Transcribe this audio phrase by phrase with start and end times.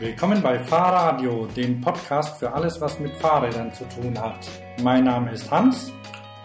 [0.00, 4.48] Willkommen bei Fahrradio, dem Podcast für alles, was mit Fahrrädern zu tun hat.
[4.80, 5.92] Mein Name ist Hans.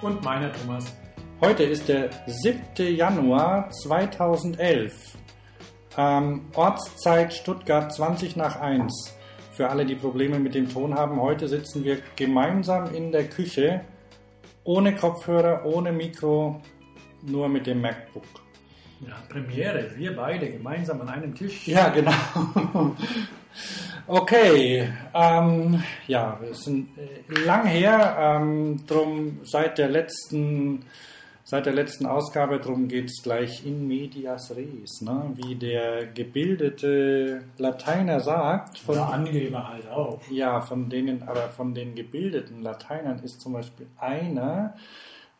[0.02, 0.98] Und meiner Thomas.
[1.40, 2.96] Heute ist der 7.
[2.96, 4.92] Januar 2011.
[5.96, 9.16] Ähm, Ortszeit Stuttgart 20 nach 1.
[9.52, 13.82] Für alle, die Probleme mit dem Ton haben, heute sitzen wir gemeinsam in der Küche,
[14.64, 16.60] ohne Kopfhörer, ohne Mikro,
[17.22, 18.24] nur mit dem MacBook.
[19.08, 21.68] Ja, Premiere, wir beide gemeinsam an einem Tisch.
[21.68, 22.14] Ja, genau.
[24.08, 30.86] Okay, ähm, ja, wir sind äh, lang her, ähm, drum seit der letzten
[31.46, 35.34] seit der letzten Ausgabe, drum geht es gleich in medias res, ne?
[35.36, 38.80] wie der gebildete Lateiner sagt.
[38.80, 40.20] Von, Oder Angeber halt auch.
[40.32, 44.76] Ja, von denen, aber von den gebildeten Lateinern ist zum Beispiel einer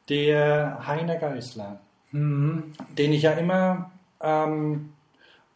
[0.10, 1.80] der Heiner Geisler,
[2.12, 2.74] mhm.
[2.98, 4.94] den ich ja immer ähm,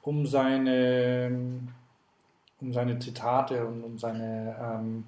[0.02, 1.32] um seine
[2.62, 5.06] um seine Zitate und um seine ähm,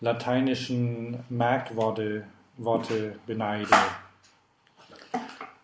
[0.00, 2.24] lateinischen Merkworte
[2.58, 3.68] Worte beneide.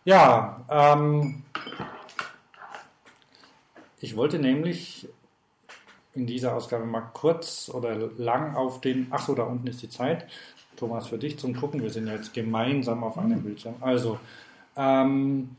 [0.05, 1.43] Ja, ähm,
[3.99, 5.07] ich wollte nämlich
[6.13, 9.89] in dieser Ausgabe mal kurz oder lang auf den, ach so, da unten ist die
[9.89, 10.27] Zeit,
[10.75, 13.75] Thomas, für dich zum Gucken, wir sind jetzt gemeinsam auf einem Bildschirm.
[13.81, 14.19] Also,
[14.75, 15.55] ähm,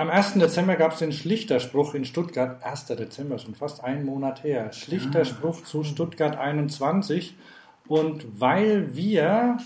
[0.00, 0.32] am 1.
[0.34, 2.86] Dezember gab es den Schlichterspruch in Stuttgart, 1.
[2.86, 7.36] Dezember, schon fast einen Monat her, Schlichterspruch zu Stuttgart 21.
[7.86, 9.58] Und weil wir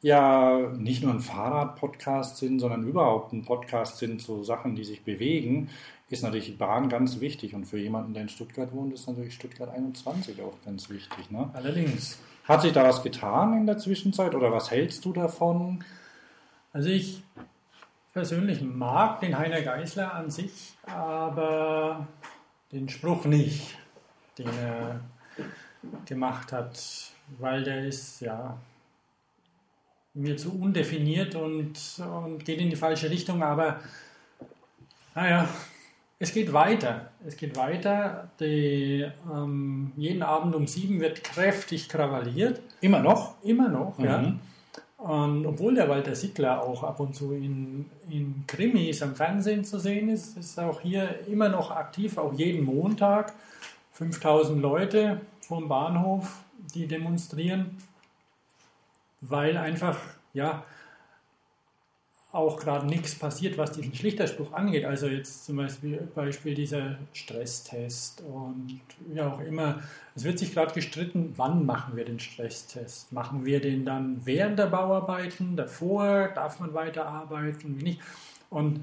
[0.00, 5.04] ja nicht nur ein Fahrrad-Podcast sind, sondern überhaupt ein Podcast sind zu Sachen, die sich
[5.04, 5.68] bewegen,
[6.08, 7.54] ist natürlich die Bahn ganz wichtig.
[7.54, 11.30] Und für jemanden, der in Stuttgart wohnt, ist natürlich Stuttgart 21 auch ganz wichtig.
[11.30, 11.50] Ne?
[11.52, 12.18] Allerdings.
[12.44, 15.84] Hat sich da was getan in der Zwischenzeit oder was hältst du davon?
[16.72, 17.22] Also ich
[18.12, 22.06] persönlich mag den Heiner Geisler an sich, aber
[22.70, 23.78] den Spruch nicht,
[24.38, 25.00] den er
[26.06, 26.78] gemacht hat,
[27.38, 28.56] weil der ist ja
[30.14, 33.80] mir zu undefiniert und, und geht in die falsche Richtung, aber
[35.14, 35.48] naja,
[36.18, 37.10] es geht weiter.
[37.26, 38.30] Es geht weiter.
[38.38, 42.60] Die, ähm, jeden Abend um sieben wird kräftig krawalliert.
[42.80, 43.42] Immer noch?
[43.42, 44.04] Immer noch, mhm.
[44.04, 44.34] ja.
[45.02, 49.78] Und obwohl der Walter Sickler auch ab und zu in, in Krimis am Fernsehen zu
[49.78, 53.32] sehen ist, ist auch hier immer noch aktiv, auch jeden Montag.
[53.92, 56.42] 5000 Leute vom Bahnhof,
[56.74, 57.76] die demonstrieren
[59.22, 59.98] weil einfach,
[60.34, 60.64] ja,
[62.32, 64.86] auch gerade nichts passiert, was diesen Schlichterspruch angeht.
[64.86, 69.80] Also jetzt zum Beispiel, Beispiel dieser Stresstest und wie auch immer.
[70.14, 73.12] Es wird sich gerade gestritten, wann machen wir den Stresstest?
[73.12, 76.28] Machen wir den dann während der Bauarbeiten, davor?
[76.28, 77.78] Darf man weiterarbeiten?
[77.78, 78.00] Wie nicht?
[78.48, 78.80] Und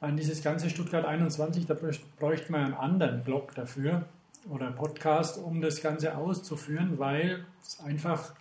[0.00, 1.76] an dieses ganze Stuttgart 21, da
[2.18, 4.04] bräuchte man einen anderen Blog dafür
[4.48, 8.32] oder Podcast, um das Ganze auszuführen, weil es einfach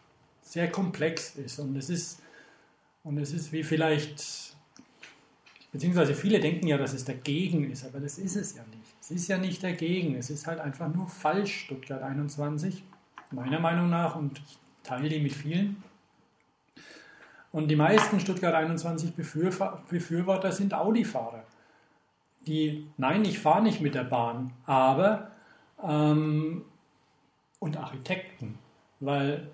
[0.44, 1.60] sehr komplex ist.
[1.60, 2.20] Und es ist,
[3.04, 4.51] und es ist wie vielleicht,
[5.72, 8.96] beziehungsweise viele denken ja, dass es dagegen ist, aber das ist es ja nicht.
[9.00, 12.84] Es ist ja nicht dagegen, es ist halt einfach nur falsch, Stuttgart 21,
[13.32, 15.84] meiner Meinung nach, und ich teile die mit vielen.
[17.52, 21.44] Und die meisten Stuttgart 21 Befürworter sind Audi-Fahrer.
[22.48, 25.32] Die, nein, ich fahre nicht mit der Bahn, aber
[25.84, 26.64] ähm,
[27.60, 28.58] und Architekten,
[29.00, 29.52] weil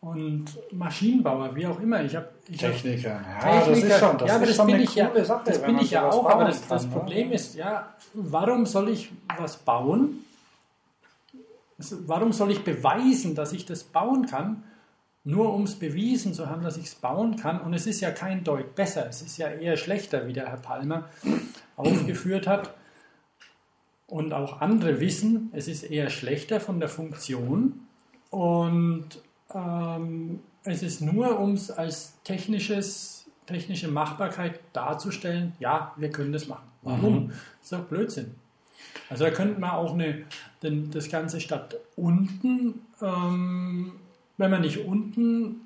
[0.00, 2.02] und Maschinenbauer, wie auch immer.
[2.04, 3.20] Ich habe Techniker.
[3.20, 3.70] Ja, Techniker.
[3.70, 6.08] das ist schon, das ja, aber das bin ich ja, Sache, das bin ich ja
[6.08, 6.30] auch.
[6.30, 6.92] Aber das, kann, das ne?
[6.92, 10.24] Problem ist, ja, warum soll ich was bauen?
[11.78, 14.64] Warum soll ich beweisen, dass ich das bauen kann?
[15.24, 17.60] Nur um es bewiesen zu haben, dass ich es bauen kann.
[17.60, 19.06] Und es ist ja kein Deut besser.
[19.08, 21.08] Es ist ja eher schlechter, wie der Herr Palmer
[21.76, 22.74] aufgeführt hat.
[24.06, 27.80] Und auch andere wissen, es ist eher schlechter von der Funktion.
[28.30, 29.20] Und
[29.54, 36.48] ähm, es ist nur, um es als technisches, technische Machbarkeit darzustellen, ja, wir können das
[36.48, 36.68] machen.
[36.82, 37.24] Warum?
[37.24, 37.28] Mhm.
[37.28, 38.34] Das ist doch Blödsinn.
[39.10, 40.24] Also da könnte man auch eine,
[40.62, 43.92] denn das Ganze statt unten, ähm,
[44.36, 45.62] wenn man nicht unten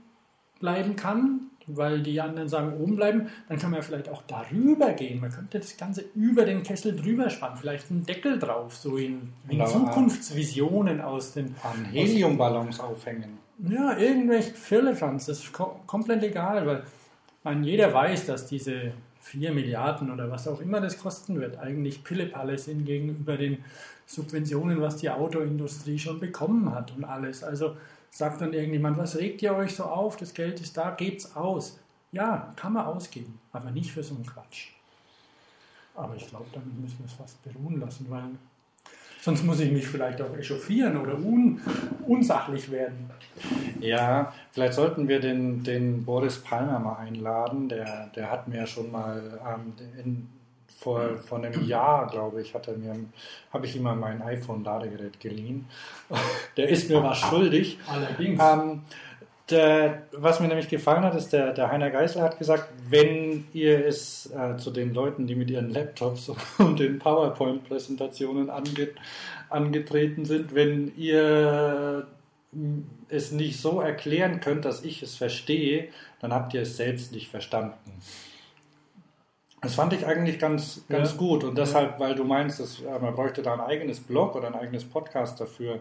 [0.60, 5.20] bleiben kann, weil die anderen sagen oben bleiben, dann kann man vielleicht auch darüber gehen.
[5.20, 9.32] Man könnte das Ganze über den Kessel drüber spannen, vielleicht einen Deckel drauf, so in,
[9.48, 13.38] in Zukunftsvisionen aus den an Heliumballons aufhängen.
[13.68, 16.82] Ja, irgendwelche Firlefanz, das ist komplett egal, weil
[17.44, 22.02] man jeder weiß, dass diese 4 Milliarden oder was auch immer das kosten wird, eigentlich
[22.02, 23.64] Pillepalle sind gegenüber den
[24.04, 27.44] Subventionen, was die Autoindustrie schon bekommen hat und alles.
[27.44, 27.76] Also
[28.10, 30.16] sagt dann irgendjemand, was regt ihr euch so auf?
[30.16, 31.78] Das Geld ist da, gebt's aus.
[32.10, 34.70] Ja, kann man ausgeben, aber nicht für so einen Quatsch.
[35.94, 38.24] Aber ich glaube, damit müssen wir es fast beruhen lassen, weil
[39.22, 41.60] sonst muss ich mich vielleicht auch echauffieren oder un,
[42.06, 43.08] unsachlich werden.
[43.80, 47.68] Ja, vielleicht sollten wir den, den Boris Palmer mal einladen.
[47.68, 49.72] Der, der hat mir ja schon mal ähm,
[50.04, 50.28] in,
[50.76, 52.96] vor, vor einem Jahr, glaube ich, mir,
[53.52, 55.66] habe ich ihm mal mein iPhone-Ladegerät geliehen.
[56.56, 57.78] Der ist mir was schuldig.
[57.86, 58.42] Allerdings.
[58.42, 58.82] Ähm,
[59.52, 63.86] der, was mir nämlich gefallen hat, ist, der, der Heiner Geisler hat gesagt, wenn ihr
[63.86, 68.88] es äh, zu den Leuten, die mit ihren Laptops und den PowerPoint-Präsentationen ange,
[69.50, 72.06] angetreten sind, wenn ihr
[72.52, 75.88] mm, es nicht so erklären könnt, dass ich es verstehe,
[76.20, 77.92] dann habt ihr es selbst nicht verstanden.
[79.60, 81.16] Das fand ich eigentlich ganz, ganz Ja.
[81.18, 84.48] gut und deshalb, weil du meinst, dass, äh, man bräuchte da ein eigenes Blog oder
[84.48, 85.78] ein eigenes Podcast dafür.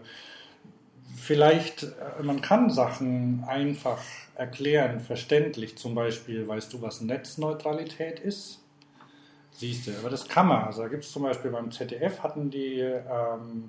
[1.16, 3.98] Vielleicht, äh, man kann Sachen einfach
[4.34, 5.76] erklären, verständlich.
[5.76, 8.60] Zum Beispiel, weißt du, was Netzneutralität ist?
[9.52, 10.64] Siehst du, aber das kann man.
[10.64, 13.68] Also da gibt es zum Beispiel beim ZDF hatten die, ähm,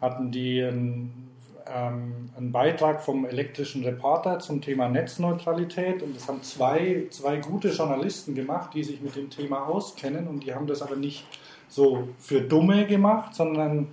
[0.00, 1.30] hatten die einen,
[1.66, 7.70] ähm, einen Beitrag vom elektrischen Reporter zum Thema Netzneutralität und das haben zwei, zwei gute
[7.70, 11.26] Journalisten gemacht, die sich mit dem Thema auskennen und die haben das aber nicht
[11.68, 13.88] so für Dumme gemacht, sondern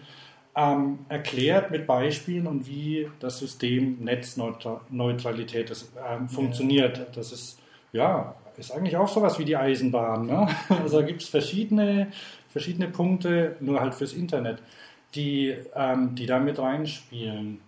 [0.55, 7.07] ähm, erklärt mit Beispielen und wie das System Netzneutralität das, ähm, funktioniert.
[7.15, 7.59] Das ist
[7.91, 10.27] ja ist eigentlich auch sowas wie die Eisenbahn.
[10.27, 10.47] Ne?
[10.69, 12.07] Also da gibt es verschiedene,
[12.49, 14.61] verschiedene Punkte, nur halt fürs Internet,
[15.13, 17.59] die, ähm, die da mit reinspielen.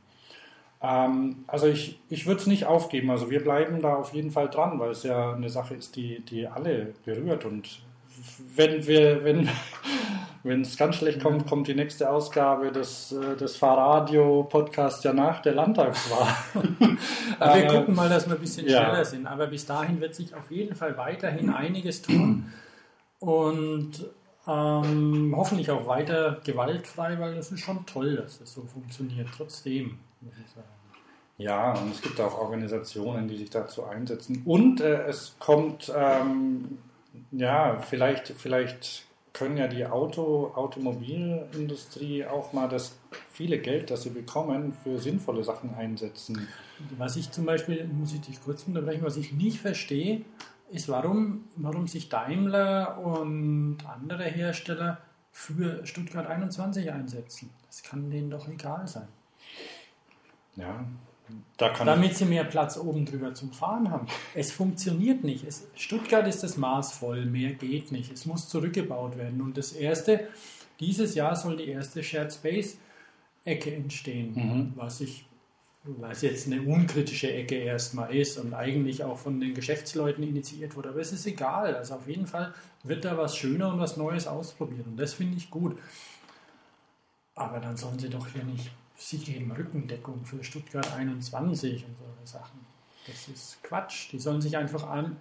[0.81, 3.09] Ähm, also ich, ich würde es nicht aufgeben.
[3.09, 6.21] Also wir bleiben da auf jeden Fall dran, weil es ja eine Sache ist, die,
[6.21, 7.45] die alle berührt.
[7.45, 7.81] Und
[8.55, 9.49] wenn wir, wenn,
[10.43, 15.41] wenn es ganz schlecht kommt, kommt die nächste Ausgabe des, äh, des Fahrradio-Podcasts ja nach
[15.41, 16.27] der Landtagswahl.
[17.39, 18.85] Wir Äh, gucken mal, dass wir ein bisschen ja.
[18.85, 19.27] schneller sind.
[19.27, 22.51] Aber bis dahin wird sich auf jeden Fall weiterhin einiges tun.
[23.19, 24.05] Und
[24.47, 29.27] ähm, hoffentlich auch weiter gewaltfrei, weil das ist schon toll, dass das so funktioniert.
[29.35, 30.67] Trotzdem, muss ich sagen.
[31.37, 34.41] Ja, und es gibt auch Organisationen, die sich dazu einsetzen.
[34.45, 36.79] Und äh, es kommt, ähm,
[37.31, 42.97] ja, vielleicht, vielleicht können ja die Auto, Automobilindustrie auch mal das
[43.31, 46.47] viele Geld, das sie bekommen, für sinnvolle Sachen einsetzen.
[46.97, 50.21] Was ich zum Beispiel, muss ich dich kurz unterbrechen, was ich nicht verstehe,
[50.71, 54.97] ist, warum, warum sich Daimler und andere Hersteller
[55.31, 57.51] für Stuttgart 21 einsetzen.
[57.67, 59.07] Das kann denen doch egal sein.
[60.55, 60.83] Ja,
[61.57, 64.07] da Damit sie mehr Platz oben drüber zum Fahren haben.
[64.33, 65.43] Es funktioniert nicht.
[65.45, 68.11] Es, Stuttgart ist das Maß voll, mehr geht nicht.
[68.11, 69.41] Es muss zurückgebaut werden.
[69.41, 70.27] Und das erste,
[70.79, 72.77] dieses Jahr soll die erste Shared Space
[73.45, 74.73] Ecke entstehen, Mhm.
[74.75, 75.25] was ich
[75.89, 80.89] was jetzt eine unkritische Ecke erstmal ist und eigentlich auch von den Geschäftsleuten initiiert wurde.
[80.89, 81.75] Aber es ist egal.
[81.75, 82.53] Also auf jeden Fall
[82.83, 84.85] wird da was Schöner und was Neues ausprobiert.
[84.85, 85.77] Und das finde ich gut.
[87.35, 92.07] Aber dann sollen sie doch hier nicht, sie geben Rückendeckung für Stuttgart 21 und so
[92.25, 92.59] Sachen.
[93.05, 94.11] Das ist Quatsch.
[94.11, 95.15] Die sollen sich einfach an,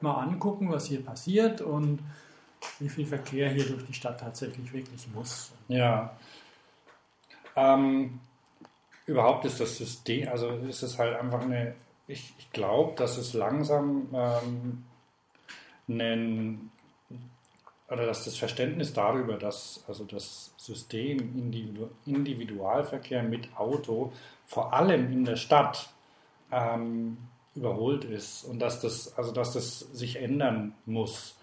[0.00, 2.00] mal angucken, was hier passiert und
[2.80, 5.52] wie viel Verkehr hier durch die Stadt tatsächlich wirklich muss.
[5.68, 6.16] Ja.
[7.56, 8.20] Ähm,
[9.06, 11.74] überhaupt ist das System, also ist es halt einfach eine,
[12.06, 14.84] ich, ich glaube, dass es langsam ähm,
[15.88, 16.70] einen,
[17.90, 24.12] oder dass das Verständnis darüber, dass also das System Individu Individualverkehr mit Auto
[24.46, 25.90] vor allem in der Stadt
[26.50, 27.18] ähm,
[27.54, 31.36] überholt ist und dass das, also dass das sich ändern muss.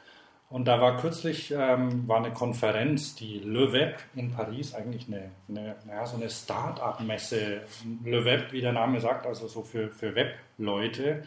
[0.50, 5.31] Und da war kürzlich ähm, war eine Konferenz, die Le Web in Paris, eigentlich eine,
[5.48, 7.62] eine, naja, so eine Start-up-Messe.
[8.03, 11.24] Le Web, wie der Name sagt, also so für, für Web-Leute.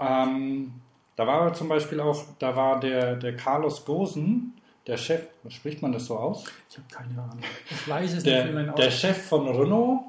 [0.00, 0.72] Ähm,
[1.16, 4.54] da war aber zum Beispiel auch, da war der, der Carlos Gosen,
[4.86, 6.44] der Chef, spricht man das so aus?
[6.68, 7.38] Ich habe keine Ahnung.
[7.70, 10.00] Ich weiß es Der, nicht, wie man der Chef von Renault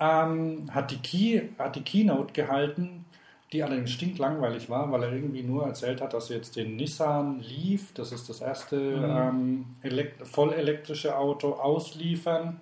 [0.00, 3.04] ähm, hat, die Key, hat die Keynote gehalten,
[3.52, 7.92] die allerdings stinklangweilig war, weil er irgendwie nur erzählt hat, dass jetzt den Nissan Leaf,
[7.94, 12.60] das ist das erste ähm, elekt vollelektrische Auto, ausliefern.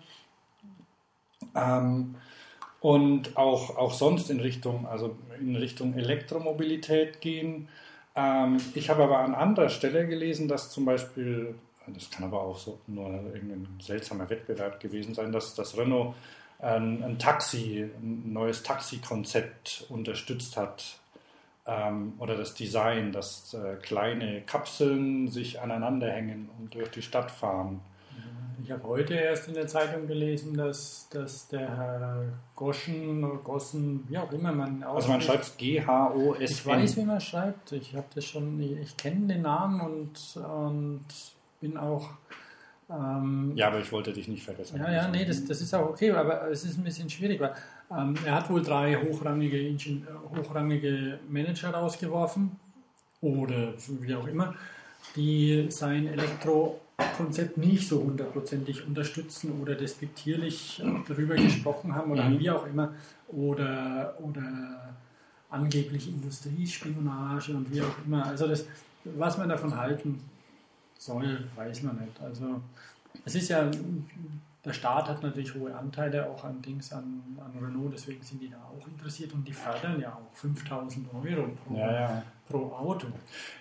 [1.54, 2.16] Ähm,
[2.80, 7.68] und auch, auch sonst in Richtung, also in Richtung Elektromobilität gehen.
[8.16, 11.54] Ähm, ich habe aber an anderer Stelle gelesen, dass zum Beispiel,
[11.86, 16.14] das kann aber auch so nur irgendein seltsamer Wettbewerb gewesen sein, dass das Renault
[16.60, 20.98] ein, ein Taxi, ein neues Taxi-Konzept unterstützt hat.
[21.66, 27.30] Ähm, oder das Design, dass äh, kleine Kapseln sich aneinander hängen und durch die Stadt
[27.30, 27.80] fahren.
[28.64, 32.24] Ich habe heute erst in der Zeitung gelesen, dass, dass der Herr
[32.56, 36.44] Goschen Gossen, wie auch immer man Also man ausspricht- schreibt es G-H-O-S-N.
[36.44, 37.72] Ich weiß, wie man schreibt.
[37.72, 41.04] Ich habe das schon, ich, kenne den Namen und, und
[41.60, 42.08] bin auch.
[42.88, 44.78] Ähm, ja, aber ich wollte dich nicht vergessen.
[44.78, 47.54] Ja, ja, nee, das, das ist auch okay, aber es ist ein bisschen schwierig, weil
[47.90, 52.52] ähm, er hat wohl drei hochrangige, Ingen hochrangige Manager rausgeworfen
[53.20, 54.54] oder wie auch immer,
[55.16, 56.06] die sein
[56.96, 62.92] Elektrokonzept nicht so hundertprozentig unterstützen oder despektierlich darüber gesprochen haben oder wie auch immer
[63.28, 64.94] oder, oder
[65.50, 68.26] angeblich Industriespionage und wie auch immer.
[68.26, 68.66] Also das,
[69.04, 70.20] was man davon halten
[70.98, 72.20] soll, weiß man nicht.
[72.20, 72.60] Also
[73.24, 73.68] es ist ja,
[74.64, 78.50] der Staat hat natürlich hohe Anteile auch an Dings, an, an Renault, deswegen sind die
[78.50, 82.22] da auch interessiert und die fördern ja auch 5000 Euro pro, ja, ja.
[82.48, 83.06] Pro Auto.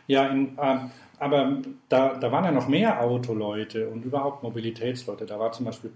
[0.07, 0.77] Ja, in, äh,
[1.19, 5.25] aber da, da waren ja noch mehr Autoleute und überhaupt Mobilitätsleute.
[5.25, 5.91] Da war zum Beispiel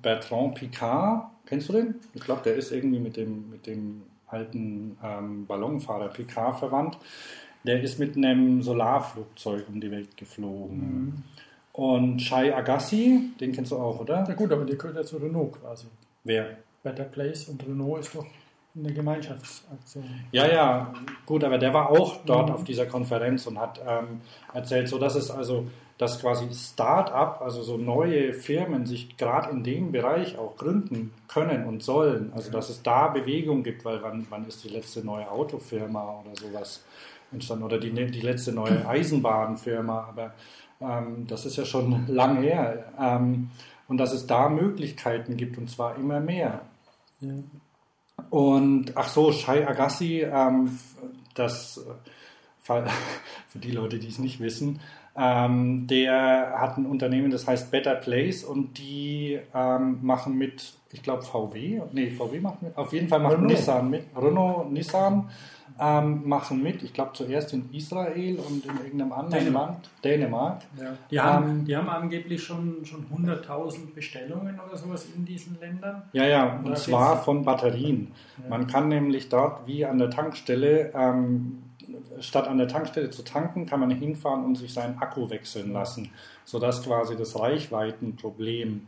[0.00, 1.96] Bertrand Picard, kennst du den?
[2.14, 6.98] Ich glaube, der ist irgendwie mit dem, mit dem alten ähm, Ballonfahrer Picard verwandt.
[7.64, 10.78] Der ist mit einem Solarflugzeug um die Welt geflogen.
[10.78, 11.22] Mhm.
[11.72, 14.24] Und Shai Agassi, den kennst du auch, oder?
[14.26, 15.86] Ja gut, aber der gehört ja zu Renault quasi.
[16.24, 16.58] Wer?
[16.82, 18.26] Better Place und Renault ist doch
[18.74, 20.04] eine Gemeinschaftsaktion.
[20.32, 20.94] Ja, ja,
[21.26, 22.54] gut, aber der war auch dort mhm.
[22.54, 24.20] auf dieser Konferenz und hat ähm,
[24.52, 25.66] erzählt, so dass es also,
[25.98, 31.66] dass quasi Start-up, also so neue Firmen sich gerade in dem Bereich auch gründen können
[31.66, 32.32] und sollen.
[32.34, 36.34] Also dass es da Bewegung gibt, weil wann, wann ist die letzte neue Autofirma oder
[36.34, 36.82] sowas
[37.30, 40.34] entstanden oder die, die letzte neue Eisenbahnfirma, aber
[40.80, 42.92] ähm, das ist ja schon lang her.
[42.98, 43.50] Ähm,
[43.88, 46.62] und dass es da Möglichkeiten gibt und zwar immer mehr.
[47.20, 47.34] Ja.
[48.32, 50.78] Und ach so, Shai Agassi, ähm,
[51.34, 51.84] das
[52.66, 52.82] äh,
[53.48, 54.80] für die Leute, die es nicht wissen,
[55.14, 61.02] ähm, der hat ein Unternehmen, das heißt Better Place und die ähm, machen mit, ich
[61.02, 63.50] glaube VW, nee, VW macht mit, auf jeden Fall macht Renault.
[63.50, 65.28] Nissan mit, Renault, Nissan
[65.78, 66.82] ähm, machen mit.
[66.82, 69.68] Ich glaube zuerst in Israel und in irgendeinem anderen Dänemark.
[69.70, 70.62] Land, Dänemark.
[70.80, 70.96] Ja.
[71.10, 76.02] Die, haben, ähm, die haben angeblich schon, schon 100.000 Bestellungen oder sowas in diesen Ländern.
[76.12, 78.12] Ja, ja, und, und zwar von Batterien.
[78.42, 78.50] Ja.
[78.50, 81.62] Man kann nämlich dort wie an der Tankstelle, ähm,
[82.20, 86.10] statt an der Tankstelle zu tanken, kann man hinfahren und sich seinen Akku wechseln lassen,
[86.44, 88.86] sodass quasi das Reichweitenproblem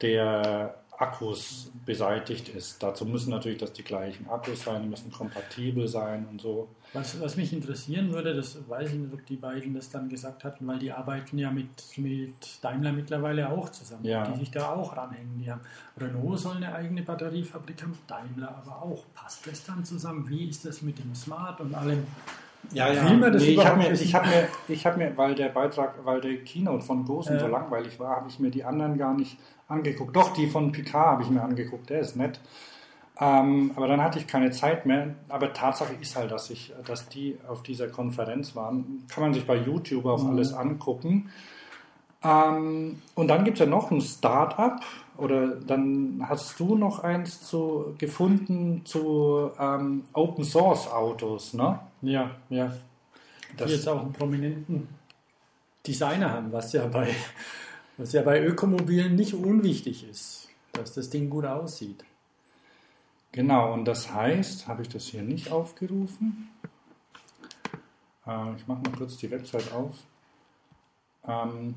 [0.00, 2.82] der Akkus beseitigt ist.
[2.82, 6.68] Dazu müssen natürlich das die gleichen Akkus sein, die müssen kompatibel sein und so.
[6.92, 10.44] Was, was mich interessieren würde, das weiß ich nicht, ob die beiden das dann gesagt
[10.44, 14.26] hatten, weil die arbeiten ja mit, mit Daimler mittlerweile auch zusammen, ja.
[14.26, 15.38] die sich da auch ranhängen.
[15.38, 15.60] Die haben,
[15.98, 19.04] Renault soll eine eigene Batteriefabrik haben, Daimler aber auch.
[19.14, 20.28] Passt das dann zusammen?
[20.28, 22.06] Wie ist das mit dem Smart und allem?
[22.72, 23.08] Ja, ja.
[23.08, 25.50] Will man das nee, ich habe mir, ich hab mir, ich hab mir, weil der
[25.50, 27.40] Beitrag, weil der Keynote von Gosen äh.
[27.40, 30.14] so langweilig war, habe ich mir die anderen gar nicht angeguckt.
[30.14, 32.40] Doch, die von Picard habe ich mir angeguckt, der ist nett.
[33.18, 35.14] Ähm, aber dann hatte ich keine Zeit mehr.
[35.28, 39.04] Aber Tatsache ist halt, dass, ich, dass die auf dieser Konferenz waren.
[39.08, 40.30] Kann man sich bei YouTube auch mhm.
[40.30, 41.30] alles angucken.
[42.22, 44.82] Ähm, und dann gibt es ja noch ein Start-up.
[45.16, 51.78] Oder dann hast du noch eins zu, gefunden zu ähm, Open Source Autos, ne?
[52.02, 52.72] Ja, ja.
[53.56, 54.88] Das die jetzt auch einen prominenten
[55.86, 57.14] Designer haben, was ja bei
[57.96, 62.04] was ja bei Ökomobilen nicht unwichtig ist, dass das Ding gut aussieht.
[63.32, 66.48] Genau, und das heißt, habe ich das hier nicht aufgerufen?
[68.26, 69.94] Äh, ich mache mal kurz die Website auf.
[71.26, 71.74] Ähm,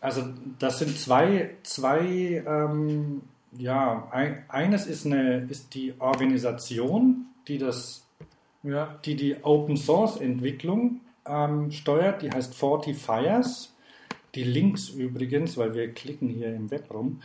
[0.00, 0.24] also
[0.58, 3.22] das sind zwei, zwei ähm,
[3.58, 8.06] ja, ein, eines ist, eine, ist die Organisation, die das,
[8.62, 13.72] ja, die, die Open Source Entwicklung ähm, steuert, die heißt Fortifiers.
[14.34, 17.20] Die Links übrigens, weil wir klicken hier im Web rum,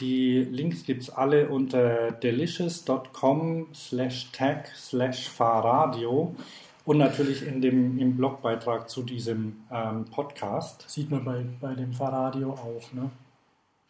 [0.00, 6.34] die Links gibt es alle unter delicious.com slash tag slash Fahrradio
[6.84, 10.84] und natürlich in dem, im Blogbeitrag zu diesem ähm, Podcast.
[10.88, 13.10] Sieht man bei, bei dem Fahrradio auch, ne?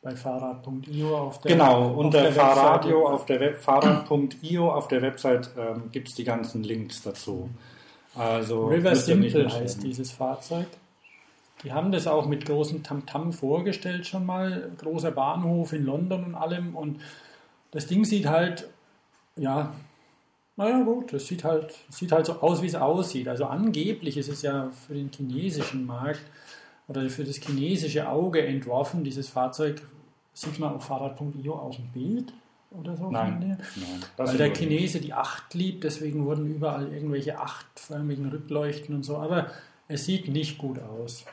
[0.03, 5.51] Bei fahrrad.io auf der Genau, unter der Fahrradio auf der Web, fahrrad.io auf der Website
[5.59, 7.51] ähm, gibt es die ganzen Links dazu.
[8.15, 10.69] Also River Simple heißt dieses Fahrzeug.
[11.63, 16.25] Die haben das auch mit großem Tamtam -Tam vorgestellt schon mal, großer Bahnhof in London
[16.25, 16.77] und allem.
[16.77, 17.01] Und
[17.71, 18.69] das Ding sieht halt,
[19.37, 19.73] ja,
[20.57, 23.29] naja gut, das sieht halt, sieht halt so aus, wie es aussieht.
[23.29, 26.23] Also angeblich ist es ja für den chinesischen Markt
[26.89, 29.05] oder für das chinesische Auge entworfen.
[29.05, 29.83] Dieses Fahrzeug
[30.33, 32.33] sieht man auf Fahrrad.io auch ein Bild
[32.71, 33.11] oder so.
[33.11, 39.03] Nein, nein Weil der Chinese die Acht liebt, deswegen wurden überall irgendwelche achtförmigen Rückleuchten und
[39.03, 39.19] so.
[39.19, 39.51] Aber
[39.89, 41.25] es sieht nicht gut aus.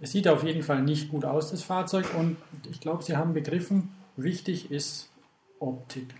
[0.00, 2.06] Es sieht auf jeden Fall nicht gut aus, das Fahrzeug.
[2.16, 2.36] Und
[2.70, 5.10] ich glaube, Sie haben begriffen, wichtig ist
[5.58, 6.14] Optik.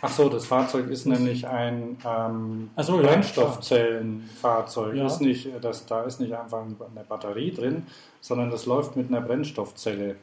[0.00, 4.96] Ach so, das Fahrzeug ist nämlich ein ähm, so, Brennstoffzellenfahrzeug.
[4.96, 5.06] Ja.
[5.06, 7.86] Ist nicht, das, da ist nicht einfach eine Batterie drin,
[8.20, 10.16] sondern das läuft mit einer Brennstoffzelle.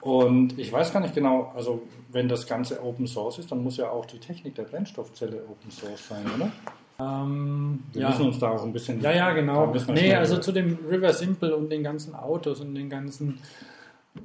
[0.00, 3.76] Und ich weiß gar nicht genau, also wenn das Ganze Open Source ist, dann muss
[3.76, 6.50] ja auch die Technik der Brennstoffzelle Open Source sein, oder?
[6.98, 8.08] Ähm, Wir ja.
[8.08, 9.00] müssen uns da auch ein bisschen.
[9.00, 9.72] Ja, ja, genau.
[9.88, 13.40] Nee, also zu dem River Simple und den ganzen Autos und den ganzen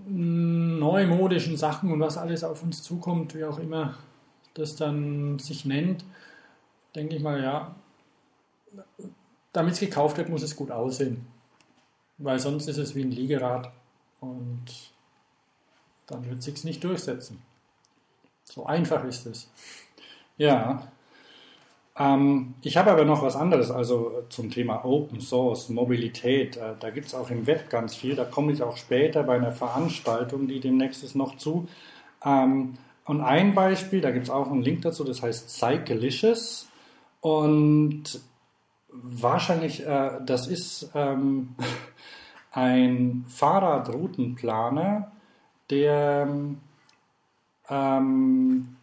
[0.07, 3.95] mm, neumodischen Sachen und was alles auf uns zukommt, wie auch immer
[4.53, 6.05] das dann sich nennt,
[6.95, 7.75] denke ich mal, ja,
[9.53, 11.27] damit es gekauft wird, muss es gut aussehen.
[12.17, 13.71] Weil sonst ist es wie ein Liegerad
[14.21, 14.63] und
[16.07, 17.41] dann wird es sich nicht durchsetzen.
[18.43, 19.50] So einfach ist es.
[20.38, 20.88] Ja.
[21.97, 26.57] Ähm, ich habe aber noch was anderes, also äh, zum Thema Open Source, Mobilität.
[26.57, 28.15] Äh, da gibt es auch im Web ganz viel.
[28.15, 31.67] Da komme ich auch später bei einer Veranstaltung, die demnächst ist, noch zu.
[32.24, 36.67] Ähm, und ein Beispiel, da gibt es auch einen Link dazu, das heißt Cyclicious.
[37.21, 38.19] Und
[38.89, 41.55] wahrscheinlich, äh, das ist ähm,
[42.51, 45.12] ein Fahrradroutenplaner,
[45.69, 46.27] der
[47.69, 48.75] ähm,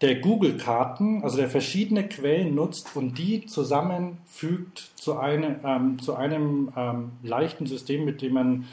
[0.00, 6.72] der Google-Karten, also der verschiedene Quellen nutzt und die zusammenfügt zu, eine, ähm, zu einem
[6.74, 8.68] ähm, leichten System, mit dem man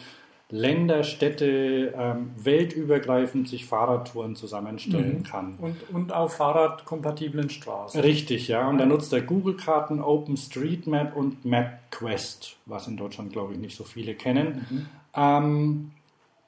[0.49, 5.23] Länder, Städte ähm, weltübergreifend sich Fahrradtouren zusammenstellen Mhm.
[5.23, 5.55] kann.
[5.57, 7.99] Und, und auf fahrradkompatiblen Straßen.
[7.99, 8.65] Richtig, ja.
[8.69, 13.83] Und da nutzt er Google-Karten, OpenStreetMap und MapQuest, was in Deutschland, glaube ich, nicht so
[13.83, 14.87] viele kennen.
[15.17, 15.91] Ähm,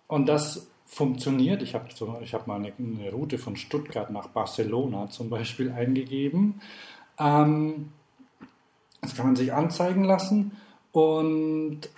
[0.07, 1.61] und das funktioniert.
[1.61, 1.87] Ich habe
[2.21, 6.61] ich hab mal eine, eine Route von Stuttgart nach Barcelona zum Beispiel eingegeben.
[7.19, 7.91] Ähm,
[9.01, 10.57] das kann man sich anzeigen lassen
[10.91, 11.89] und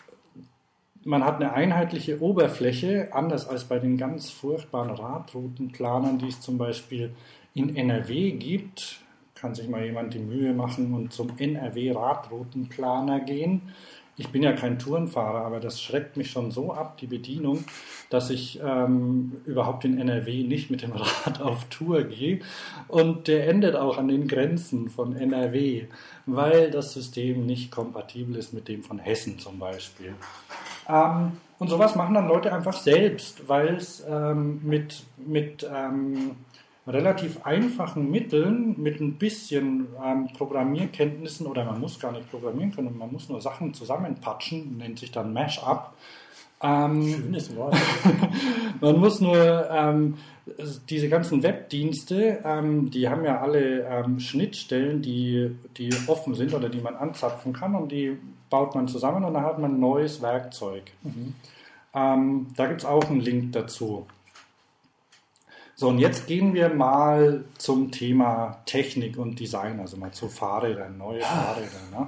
[1.04, 6.58] man hat eine einheitliche Oberfläche, anders als bei den ganz furchtbaren Radroutenplanern, die es zum
[6.58, 7.16] Beispiel
[7.56, 9.00] in NRW gibt.
[9.34, 13.74] Kann sich mal jemand die Mühe machen und zum NRW-Radroutenplaner gehen.
[14.22, 17.64] Ich bin ja kein Tourenfahrer, aber das schreckt mich schon so ab, die Bedienung,
[18.12, 20.92] dass ich ähm, überhaupt in NRW nicht mit dem
[21.26, 22.42] Rad auf Tour gehe.
[22.88, 25.88] Und der endet auch an den Grenzen von NRW,
[26.28, 30.14] weil das System nicht kompatibel ist mit dem von Hessen zum Beispiel.
[30.88, 36.36] Ähm, und sowas machen dann Leute einfach selbst, weil es ähm, mit, mit ähm,
[36.88, 42.98] relativ einfachen Mitteln, mit ein bisschen ähm, Programmierkenntnissen, oder man muss gar nicht programmieren können,
[42.98, 45.94] man muss nur Sachen zusammenpatschen, nennt sich dann Mashup.
[46.64, 47.76] Ähm, Schönes Wort.
[48.82, 50.18] man muss nur ähm,
[50.90, 56.70] diese ganzen Webdienste, ähm, die haben ja alle ähm, Schnittstellen, die, die offen sind oder
[56.70, 58.18] die man anzapfen kann und die
[58.50, 60.84] baut man zusammen und dann hat man ein neues Werkzeug.
[61.94, 64.06] Ähm, da gibt es auch einen Link dazu.
[65.82, 70.96] So, und jetzt gehen wir mal zum Thema Technik und Design, also mal zu Fahrrädern,
[71.00, 72.00] neue Fahrräder.
[72.00, 72.08] Ne?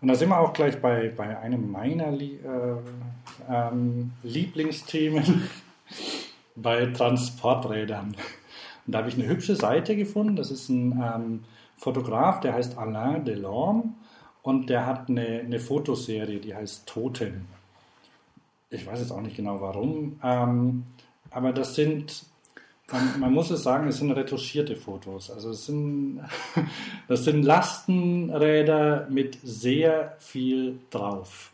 [0.00, 2.36] Und da sind wir auch gleich bei, bei einem meiner äh,
[3.50, 5.42] ähm, Lieblingsthemen,
[6.54, 8.14] bei Transporträdern.
[8.86, 10.36] Und da habe ich eine hübsche Seite gefunden.
[10.36, 11.44] Das ist ein ähm,
[11.78, 13.92] Fotograf, der heißt Alain Delorme
[14.42, 17.46] und der hat eine, eine Fotoserie, die heißt Totem.
[18.70, 20.84] Ich weiß jetzt auch nicht genau warum, ähm,
[21.32, 22.29] aber das sind
[22.92, 25.30] man, man, muss es sagen, es sind retuschierte Fotos.
[25.30, 26.20] Also es sind,
[27.08, 31.52] das sind Lastenräder mit sehr viel drauf.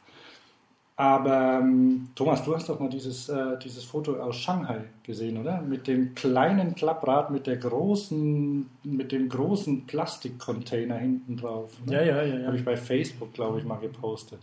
[0.98, 5.60] Aber ähm, Thomas, du hast doch mal dieses, äh, dieses Foto aus Shanghai gesehen, oder?
[5.60, 11.72] Mit dem kleinen Klapprad, mit der großen, mit dem großen Plastikcontainer hinten drauf.
[11.84, 11.96] Ne?
[11.96, 12.38] Ja, ja, ja.
[12.38, 12.46] ja.
[12.46, 14.40] Habe ich bei Facebook, glaube ich, mal gepostet.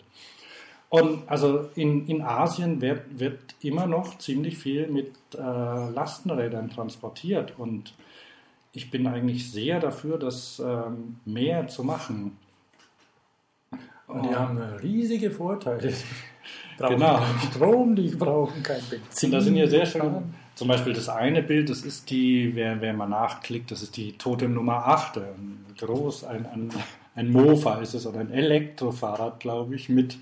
[0.94, 7.56] Und also in, in Asien wird, wird immer noch ziemlich viel mit äh, Lastenrädern transportiert.
[7.58, 7.96] Und
[8.74, 12.38] ich bin eigentlich sehr dafür, das ähm, mehr zu machen.
[14.06, 15.92] Und die haben riesige Vorteile.
[16.78, 17.16] Brauchen Genau.
[17.16, 19.28] keinen Strom, die brauchen kein Benzin.
[19.28, 20.36] Und da sind ja sehr schön.
[20.54, 24.16] Zum Beispiel das eine Bild, das ist die, wer, wer mal nachklickt, das ist die
[24.20, 25.18] Totem Nummer 8.
[25.18, 26.70] Ein groß, ein, ein,
[27.16, 30.18] ein Mofa ist es oder ein Elektrofahrrad, glaube ich, mit,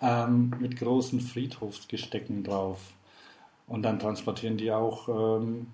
[0.00, 2.78] ähm, mit großen Friedhofsgestecken drauf.
[3.66, 5.66] Und dann transportieren die auch ähm,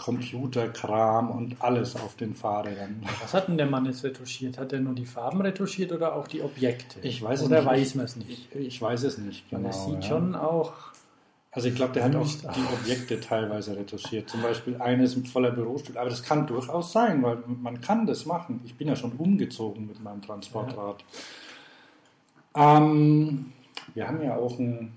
[0.00, 3.02] Computerkram und alles auf den Fahrrädern.
[3.20, 4.56] Was hat denn der Mann jetzt retuschiert?
[4.56, 7.00] Hat er nur die Farben retuschiert oder auch die Objekte?
[7.02, 7.70] Ich weiß es oder nicht.
[7.70, 8.48] weiß man es nicht?
[8.54, 9.68] Ich, ich weiß es nicht genau.
[9.68, 10.02] es sieht ja.
[10.02, 10.72] schon auch.
[11.52, 14.30] Also ich glaube, der hat auch die Objekte teilweise retuschiert.
[14.30, 16.00] Zum Beispiel eines mit voller Bürostühle.
[16.00, 18.60] Aber das kann durchaus sein, weil man kann das machen.
[18.64, 21.04] Ich bin ja schon umgezogen mit meinem Transportrad.
[22.54, 23.52] Ähm,
[23.94, 24.96] wir haben ja auch ein,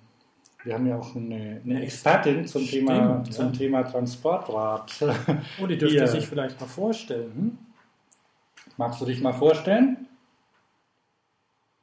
[0.64, 3.24] wir haben ja auch eine, eine Expertin zum, Stimmt, Thema, ja.
[3.24, 4.92] zum Thema Transportrad.
[5.62, 6.08] Oh, die dürfte Hier.
[6.08, 7.58] sich vielleicht mal vorstellen, hm?
[8.78, 10.08] Magst du dich mal vorstellen?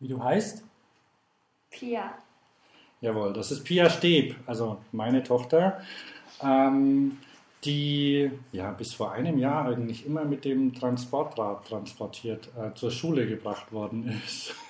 [0.01, 0.65] wie du heißt.
[1.71, 2.15] Pia.
[3.01, 5.81] Jawohl, das ist Pia Steb, also meine Tochter,
[6.43, 7.19] ähm,
[7.65, 13.27] die ja bis vor einem Jahr eigentlich immer mit dem Transportrad transportiert äh, zur Schule
[13.27, 14.55] gebracht worden ist,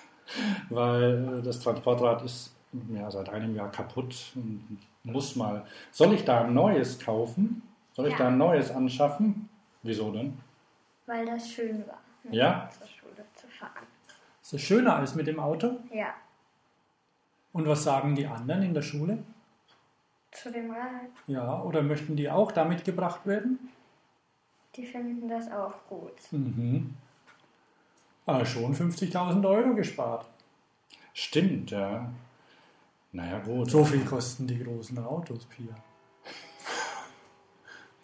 [0.69, 2.55] weil äh, das Transportrad ist
[2.95, 5.65] ja seit einem Jahr kaputt und muss mal.
[5.91, 7.63] Soll ich da ein neues kaufen?
[7.95, 8.19] Soll ich Ja.
[8.19, 9.49] da ein neues anschaffen?
[9.83, 10.39] Wieso denn?
[11.07, 12.69] Weil das schön war, mit Ja?
[12.79, 13.87] zur Schule zu fahren.
[14.43, 15.79] Ist das schöner als mit dem Auto?
[15.93, 16.15] Ja,
[17.53, 19.19] Und was sagen die anderen in der Schule?
[20.33, 21.11] zu dem Rad.
[21.27, 23.69] Ja, oder möchten die auch damit gebracht werden?
[24.77, 26.13] Die finden das auch gut.
[26.31, 26.95] Mhm.
[28.31, 30.27] Aber schon 50.000 Euro gespart.
[31.13, 32.13] Stimmt, ja.
[33.13, 33.71] Naja, gut.
[33.71, 35.75] So viel kosten die großen Autos, Pia.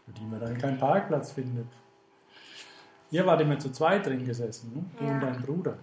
[0.05, 1.69] Für die man dann keinen Parkplatz findet.
[3.12, 4.85] Ihr wart immer zu zweit drin gesessen, ne?
[4.99, 5.12] du Ja.
[5.12, 5.79] und dein Bruder.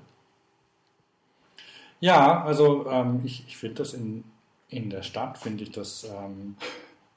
[2.01, 4.25] Ja, also ähm, ich, ich finde das in,
[4.67, 6.57] in der Stadt, finde ich das, ähm,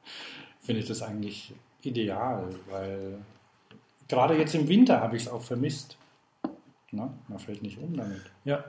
[0.61, 3.19] finde ich das eigentlich ideal, weil
[4.07, 5.97] gerade jetzt im Winter habe ich es auch vermisst.
[6.97, 8.23] Na, man fällt nicht um damit.
[8.45, 8.65] Ja,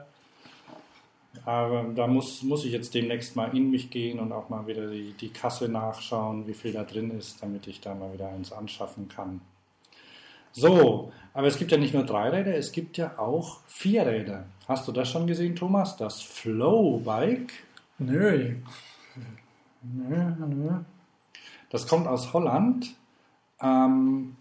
[1.44, 4.90] Aber da muss, muss ich jetzt demnächst mal in mich gehen und auch mal wieder
[4.90, 8.52] die, die Kasse nachschauen, wie viel da drin ist, damit ich da mal wieder eins
[8.52, 9.40] anschaffen kann.
[10.52, 14.46] So, aber es gibt ja nicht nur Dreiräder, es gibt ja auch Vierräder.
[14.66, 15.96] Hast du das schon gesehen, Thomas?
[15.96, 17.52] Das Flow-Bike.
[17.98, 18.56] nö.
[19.82, 20.70] Nö, nö.
[21.70, 22.94] Das kommt aus Holland.
[23.60, 24.36] Ähm,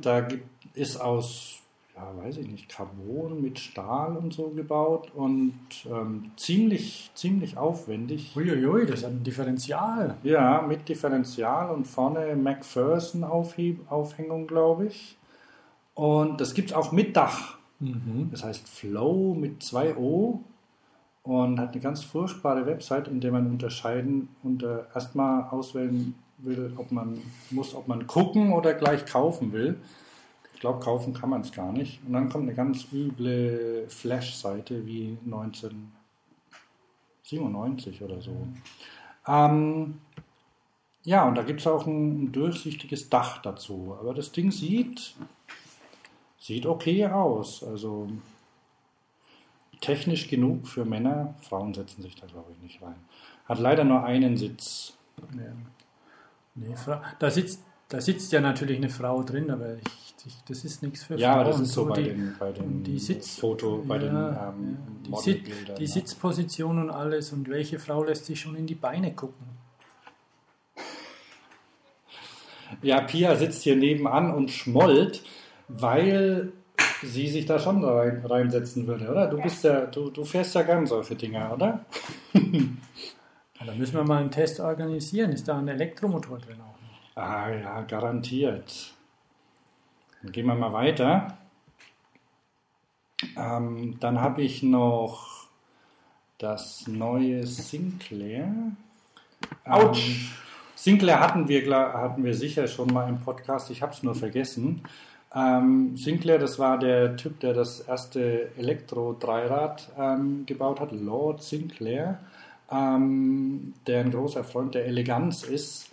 [0.00, 1.60] da gibt, ist aus,
[1.98, 5.58] ja, weiß ich nicht, Carbon mit Stahl und so gebaut und
[5.90, 8.36] ähm, ziemlich, ziemlich aufwendig.
[8.36, 10.16] Uiuiui, das hat ein Differential.
[10.22, 15.16] Ja, mit Differential und vorne McPherson-Aufhängung, glaube ich.
[15.94, 17.58] Und das gibt es auch mit Dach.
[17.80, 18.28] Mhm.
[18.30, 20.40] Das heißt Flow mit zwei O
[21.24, 26.72] und hat eine ganz furchtbare Website, in der man unterscheiden und äh, erstmal auswählen will,
[26.76, 27.18] ob man
[27.50, 29.76] muss, ob man gucken oder gleich kaufen will.
[30.58, 32.00] Ich glaube, kaufen kann man es gar nicht.
[32.04, 38.48] Und dann kommt eine ganz üble Flash-Seite wie 1997 oder so.
[39.28, 40.00] Ähm,
[41.04, 43.96] ja, und da gibt es auch ein, ein durchsichtiges Dach dazu.
[44.00, 45.14] Aber das Ding sieht,
[46.40, 47.62] sieht okay aus.
[47.62, 48.08] Also
[49.80, 51.36] technisch genug für Männer.
[51.40, 52.98] Frauen setzen sich da, glaube ich, nicht rein.
[53.44, 54.94] Hat leider nur einen Sitz.
[55.36, 55.52] Ja.
[56.56, 56.74] Nee,
[57.20, 61.04] da, sitzt, da sitzt ja natürlich eine Frau drin, aber ich, ich, das ist nichts
[61.04, 61.40] für Ja, Frauen.
[61.40, 64.50] aber das ist so bei die, den, bei den die Sitz- Foto, bei den Ja,
[64.50, 65.16] ähm, ja.
[65.18, 65.22] die.
[65.22, 65.46] Sit,
[65.78, 65.88] die ja.
[65.88, 69.46] Sitzposition und alles und welche Frau lässt sich schon in die Beine gucken?
[72.82, 75.22] Ja, Pia sitzt hier nebenan und schmollt,
[75.68, 76.52] weil
[77.02, 79.26] sie sich da schon rein, reinsetzen würde, oder?
[79.28, 81.84] Du bist ja, du, du fährst ja gern solche Dinger, oder?
[83.60, 85.32] Ja, da müssen wir mal einen Test organisieren.
[85.32, 86.77] Ist da ein Elektromotor drin auch?
[87.18, 88.94] Ah ja, garantiert.
[90.22, 91.36] Dann gehen wir mal weiter.
[93.36, 95.48] Ähm, dann habe ich noch
[96.38, 98.52] das neue Sinclair.
[99.64, 100.06] Autsch.
[100.06, 100.30] Ähm,
[100.76, 104.84] Sinclair hatten wir, hatten wir sicher schon mal im Podcast, ich habe es nur vergessen.
[105.34, 112.20] Ähm, Sinclair, das war der Typ, der das erste Elektro-Dreirad ähm, gebaut hat, Lord Sinclair,
[112.70, 115.90] ähm, der ein großer Freund der Eleganz ist.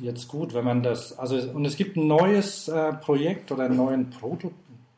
[0.00, 3.76] Jetzt gut, wenn man das, also und es gibt ein neues äh, Projekt oder einen
[3.76, 4.54] neuen Prototyp,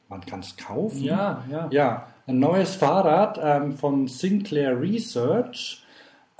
[0.09, 1.03] man kann es kaufen.
[1.03, 1.69] Ja, ja.
[1.71, 5.85] Ja, ein neues Fahrrad ähm, von Sinclair Research.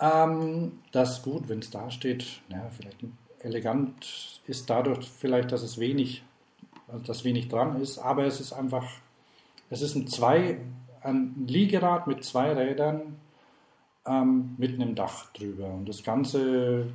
[0.01, 2.99] Ähm, das gut, wenn es da steht, ja, vielleicht
[3.41, 6.23] elegant ist dadurch vielleicht, dass es wenig,
[6.89, 8.87] also dass wenig dran ist, aber es ist einfach,
[9.71, 10.59] es ist ein zwei,
[11.03, 13.17] ein Liegerad mit zwei Rädern
[14.07, 16.87] ähm, mit einem Dach drüber und das Ganze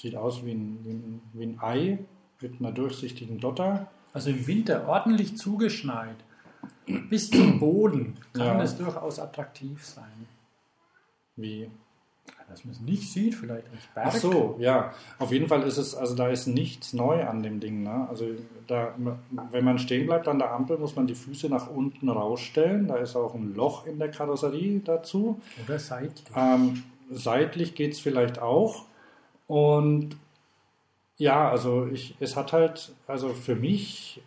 [0.00, 1.98] sieht aus wie ein, wie ein, wie ein Ei
[2.40, 3.88] mit einer durchsichtigen Dotter.
[4.12, 6.16] Also im Winter ordentlich zugeschneit.
[7.08, 8.62] Bis zum Boden kann Ja.
[8.62, 10.26] es durchaus attraktiv sein.
[11.36, 11.70] Wie
[12.48, 14.06] Dass man es nicht sieht, vielleicht als Berg.
[14.08, 14.92] Ach so, ja.
[15.20, 17.84] Auf jeden Fall ist es, also da ist nichts neu an dem Ding.
[17.84, 18.08] Ne?
[18.08, 18.26] Also
[18.66, 18.92] da,
[19.52, 22.88] wenn man stehen bleibt an der Ampel, muss man die Füße nach unten rausstellen.
[22.88, 25.40] Da ist auch ein Loch in der Karosserie dazu.
[25.64, 26.24] Oder seitlich.
[26.34, 28.86] Ähm, seitlich geht es vielleicht auch.
[29.50, 30.16] Und
[31.16, 34.22] ja, also ich, es hat halt, also für mich,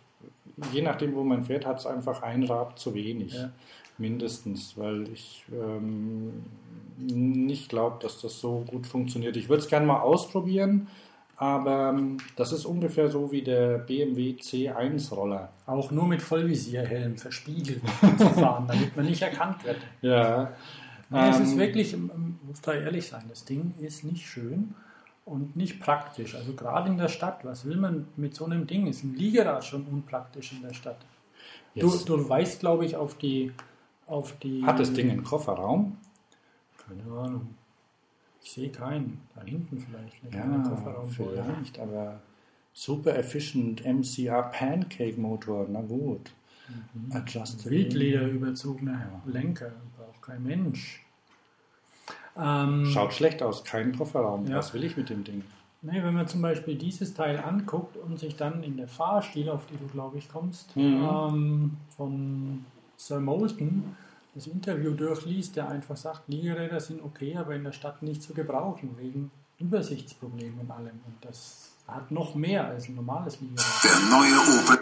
[0.70, 3.32] je nachdem, wo man fährt, hat es einfach ein Rad zu wenig.
[3.32, 3.50] Ja.
[3.96, 6.44] Mindestens, weil ich, ähm,
[6.98, 9.38] nicht glaube, dass das so gut funktioniert.
[9.38, 10.88] Ich würde es gerne mal ausprobieren,
[11.36, 15.52] aber ähm, das ist ungefähr so wie der BMW C1 Roller.
[15.64, 17.80] Auch nur mit Vollvisierhelm verspiegelt
[18.18, 19.78] zu fahren, damit man nicht erkannt wird.
[20.02, 20.52] Ja.
[21.08, 24.74] Nee, es ist Ähm, wirklich, ähm, muss da ehrlich sein, das Ding ist nicht schön
[25.24, 26.34] und nicht praktisch.
[26.34, 28.86] Also gerade in der Stadt, was will man mit so einem Ding?
[28.86, 30.98] Ist ein Liegerad schon unpraktisch in der Stadt.
[31.74, 33.52] Du, Jetzt du weißt, glaube ich, auf die,
[34.06, 34.62] auf die.
[34.64, 35.96] hat das Ding einen Kofferraum?
[36.86, 37.54] Keine Ahnung.
[38.42, 39.22] Ich sehe keinen.
[39.34, 40.22] Da hinten vielleicht.
[40.22, 41.42] Eine Ja, kleine Kofferraumboje.
[41.42, 42.20] vielleicht, aber
[42.72, 46.32] super efficient MCR Pancake Motor, na gut.
[47.10, 47.70] Adjusted.
[47.70, 49.72] Wildlederüberzogener Lenker.
[49.96, 51.03] Braucht kein Mensch.
[52.36, 54.46] Ähm, Schaut schlecht aus, kein Kofferraum.
[54.46, 54.56] Ja.
[54.58, 55.42] Was will ich mit dem Ding?
[55.82, 59.66] Nee, wenn man zum Beispiel dieses Teil anguckt und sich dann in der Fahrstil, auf
[59.66, 60.82] die du glaube ich kommst, Mhm.
[61.04, 62.64] ähm, von
[62.96, 63.94] Sir Moulton
[64.34, 68.32] das Interview durchliest, der einfach sagt, Liegeräder sind okay, aber in der Stadt nicht zu
[68.34, 71.00] gebrauchen, wegen Übersichtsproblemen und allem.
[71.06, 73.64] Und das hat noch mehr als ein normales Liegerad.
[73.84, 74.78] Der neue Opel.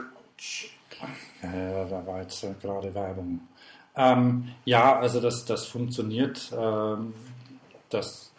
[1.43, 3.41] Ja, da war jetzt äh, gerade Werbung.
[3.95, 6.51] Ähm, ja, also das, das funktioniert.
[6.57, 7.13] Ähm,
[7.93, 8.33] das,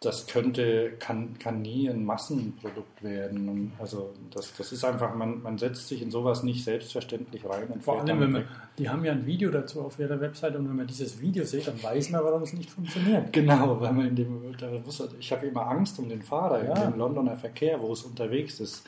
[0.00, 3.48] das könnte, kann, kann nie ein Massenprodukt werden.
[3.48, 7.68] Und also das, das ist einfach, man, man setzt sich in sowas nicht selbstverständlich rein.
[7.68, 8.44] Und Vor allem, wenn man,
[8.78, 11.66] die haben ja ein Video dazu auf ihrer Website und wenn man dieses Video sieht,
[11.66, 13.32] dann weiß man, warum es nicht funktioniert.
[13.32, 16.74] Genau, weil man in dem, da muss, ich habe immer Angst um den Fahrer Ja.
[16.84, 18.84] in dem Londoner Verkehr, wo es unterwegs ist.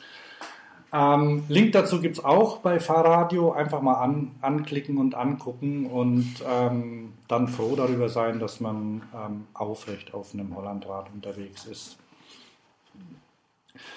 [0.93, 3.51] Ähm, Link dazu gibt es auch bei Fahrradio.
[3.51, 9.47] Einfach mal an, anklicken und angucken und ähm, dann froh darüber sein, dass man ähm,
[9.53, 11.97] aufrecht auf einem Hollandrad unterwegs ist.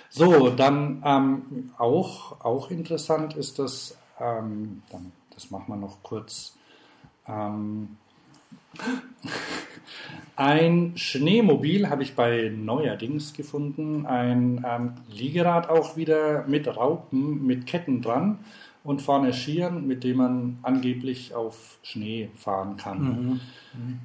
[0.09, 6.57] So, dann ähm, auch, auch interessant ist das, ähm, dann, das machen wir noch kurz.
[10.37, 14.07] Ein Schneemobil habe ich bei Neuerdings gefunden.
[14.07, 18.39] Ein ähm, Liegerad auch wieder mit Raupen, mit Ketten dran
[18.83, 23.41] und vorne Skiern, mit dem man angeblich auf Schnee fahren kann.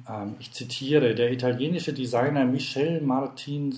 [0.08, 3.74] Ähm, ich zitiere, der italienische Designer Michel Martin,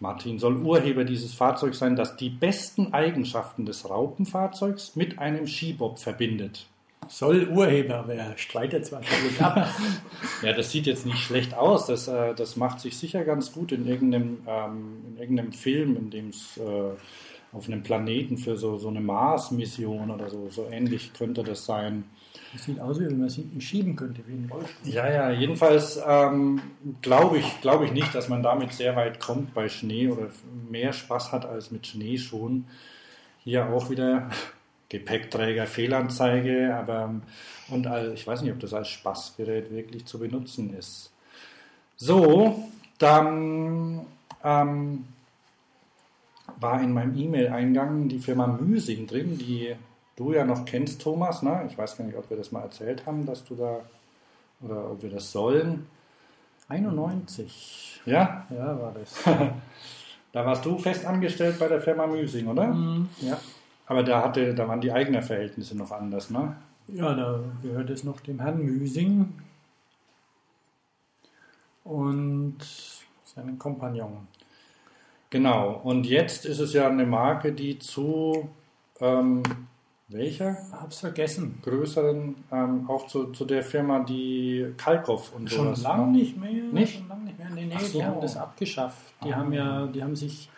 [0.00, 5.98] Martin soll Urheber dieses Fahrzeugs sein, das die besten Eigenschaften des Raupenfahrzeugs mit einem Skibob
[5.98, 6.66] verbindet.
[7.08, 9.68] Soll Urheber, wer streitet zwar schon ab.
[10.42, 11.86] Ja, das sieht jetzt nicht schlecht aus.
[11.86, 16.10] Das, äh, das macht sich sicher ganz gut in irgendeinem, ähm, in irgendeinem Film, in
[16.10, 16.90] dem es äh,
[17.52, 22.04] auf einem Planeten für so, so eine Mars-Mission oder so, so ähnlich könnte das sein.
[22.52, 24.92] Das sieht aus, wie wenn man es hinten schieben könnte, wie ein Rollstuhl.
[24.92, 26.60] Ja, ja, jedenfalls ähm,
[27.02, 30.28] glaube ich, glaube ich nicht, dass man damit sehr weit kommt bei Schnee oder
[30.70, 32.66] mehr Spaß hat als mit Schneeschuhen.
[33.44, 34.30] Hier auch wieder
[34.92, 37.14] Gepäckträger Fehlanzeige, aber
[37.70, 41.10] und all, ich weiß nicht, ob das als Spaßgerät wirklich zu benutzen ist.
[41.96, 44.04] So, dann
[44.44, 45.06] ähm,
[46.60, 49.74] war in meinem E-Mail-Eingang die Firma Müsing drin, die
[50.16, 51.42] du ja noch kennst, Thomas.
[51.42, 51.66] Ne?
[51.70, 53.80] Ich weiß gar nicht, ob wir das mal erzählt haben, dass du da
[54.60, 55.86] oder ob wir das sollen.
[56.68, 58.02] 91.
[58.04, 59.14] Ja, Ja, war das.
[60.32, 62.76] da warst du fest angestellt bei der Firma Müsing, oder?
[63.22, 63.38] ja.
[63.86, 66.56] Aber da hatte, da waren die eigenen Verhältnisse noch anders, ne?
[66.88, 69.32] ja, da gehört es noch dem Herrn Müsing
[71.84, 72.56] und
[73.24, 74.26] seinen Kompagnon.
[75.30, 75.80] Genau.
[75.84, 78.48] Und jetzt ist es ja eine Marke, die zu
[79.00, 79.42] ähm,
[80.08, 81.58] welcher Hab's vergessen.
[81.62, 85.82] größeren, ähm, auch zu, zu der Firma, die Kalkoff und Schon sowas.
[85.82, 86.18] lange ne?
[86.18, 86.50] nicht mehr.
[86.72, 86.98] Nicht?
[86.98, 87.48] Schon lange nicht mehr.
[87.50, 87.98] Nee, nee, so.
[87.98, 89.14] die haben das abgeschafft.
[89.24, 89.36] Die Ah.
[89.36, 90.50] haben ja, die haben sich,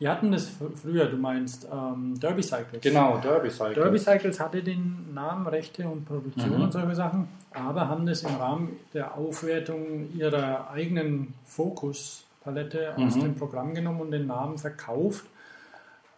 [0.00, 2.82] die hatten das fr- früher, du meinst ähm, Derby Cycles.
[2.82, 3.74] Genau, Derby Cycle.
[3.74, 6.62] Derby Cycles hatte den Namen, Rechte und Produktion Mhm.
[6.64, 13.20] und solche Sachen, aber haben das im Rahmen der Aufwertung ihrer eigenen Fokus-Palette aus Mhm.
[13.22, 15.24] dem Programm genommen und den Namen verkauft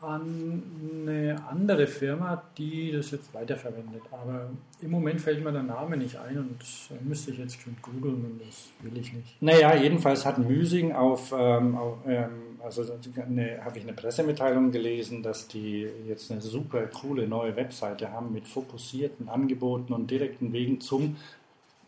[0.01, 0.63] an
[1.07, 4.03] eine andere Firma, die das jetzt weiterverwendet.
[4.13, 6.57] Aber im Moment fällt mir der Name nicht ein und
[6.91, 9.43] äh, müsste ich jetzt schon googeln und das will ich nicht.
[9.43, 12.31] Naja, jedenfalls hat Müsing auf, ähm, auf ähm,
[12.63, 18.33] also habe ich eine Pressemitteilung gelesen, dass die jetzt eine super coole neue Webseite haben
[18.33, 21.17] mit fokussierten Angeboten und direkten Wegen zum,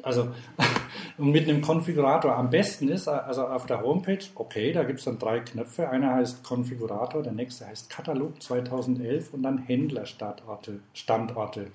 [0.05, 0.29] also
[1.19, 2.37] und mit einem Konfigurator.
[2.37, 5.89] Am besten ist, also auf der Homepage, okay, da gibt es dann drei Knöpfe.
[5.89, 10.81] Einer heißt Konfigurator, der nächste heißt Katalog 2011 und dann Händlerstandorte.
[10.95, 11.69] Standorte.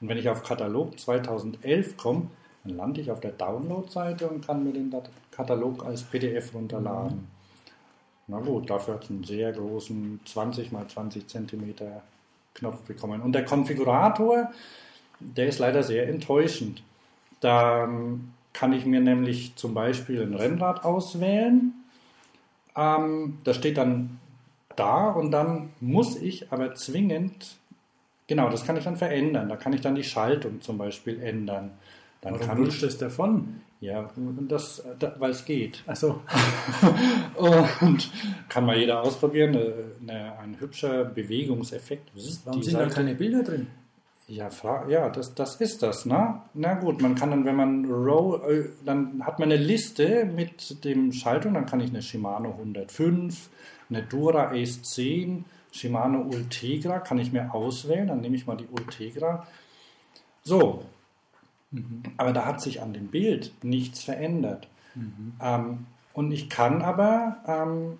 [0.00, 2.28] Und wenn ich auf Katalog 2011 komme,
[2.64, 4.92] dann lande ich auf der Download-Seite und kann mir den
[5.30, 7.28] Katalog als PDF runterladen.
[8.28, 11.74] Na gut, dafür hat es einen sehr großen 20 x 20 cm
[12.54, 13.20] Knopf bekommen.
[13.20, 14.50] Und der Konfigurator,
[15.20, 16.82] der ist leider sehr enttäuschend.
[17.46, 17.88] Da
[18.52, 21.74] kann ich mir nämlich zum Beispiel ein Rennrad auswählen.
[22.76, 24.18] Ähm, das steht dann
[24.74, 27.56] da und dann muss ich aber zwingend,
[28.26, 29.48] genau, das kann ich dann verändern.
[29.48, 31.70] Da kann ich dann die Schaltung zum Beispiel ändern.
[32.20, 33.60] Dann Warum kann ich, das davon?
[33.80, 34.10] ja,
[34.48, 35.84] das, da, weil es geht.
[35.86, 36.22] Achso,
[37.80, 38.10] Und
[38.48, 39.50] kann mal jeder ausprobieren.
[39.54, 42.10] Eine, eine, ein hübscher Bewegungseffekt.
[42.44, 43.68] warum sind da Seite- keine Bilder drin?
[44.28, 44.50] Ja,
[44.88, 46.40] ja das, das ist das, ne?
[46.54, 50.84] Na gut, man kann dann, wenn man Row, äh, dann hat man eine Liste mit
[50.84, 53.48] dem Schaltung, dann kann ich eine Shimano 105,
[53.88, 58.68] eine Dura Ace 10, Shimano Ultegra, kann ich mir auswählen, dann nehme ich mal die
[58.68, 59.46] Ultegra.
[60.42, 60.82] So,
[62.16, 64.68] aber da hat sich an dem Bild nichts verändert.
[65.40, 67.98] Ähm, und ich kann aber, ähm,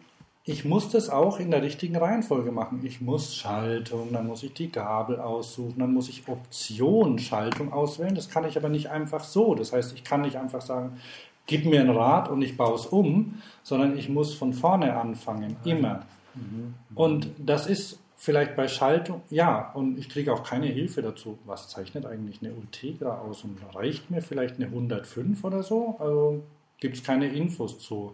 [0.49, 2.81] ich muss das auch in der richtigen Reihenfolge machen.
[2.85, 8.15] Ich muss Schaltung, dann muss ich die Gabel aussuchen, dann muss ich Option Schaltung auswählen.
[8.15, 9.57] Das kann ich aber nicht einfach so.
[9.57, 11.01] Das heißt, ich kann nicht einfach sagen,
[11.47, 15.57] gib mir ein Rad und ich baue es um, sondern ich muss von vorne anfangen,
[15.65, 16.05] immer.
[16.95, 21.39] Und das ist vielleicht bei Schaltung, ja, und ich kriege auch keine Hilfe dazu.
[21.45, 25.97] Was zeichnet eigentlich eine Ultegra aus und reicht mir vielleicht eine 105 oder so?
[25.99, 26.45] Also
[26.79, 28.13] gibt es keine Infos zu.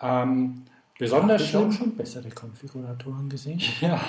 [0.00, 0.62] Ähm,
[1.00, 1.72] besonders auch schlimm.
[1.72, 3.60] schon bessere Konfiguratoren gesehen.
[3.80, 4.00] Ja,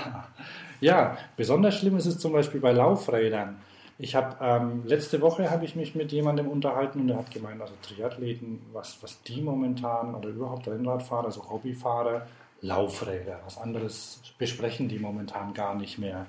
[0.80, 3.58] ja, besonders schlimm ist es zum Beispiel bei Laufrädern.
[3.97, 7.62] Ich habe ähm, letzte Woche habe ich mich mit jemandem unterhalten und der hat gemeint,
[7.62, 12.25] also Triathleten, was, was die momentan oder überhaupt Rennradfahrer, also Hobbyfahrer,
[12.62, 16.25] Laufräder, was anderes besprechen die momentan gar nicht mehr.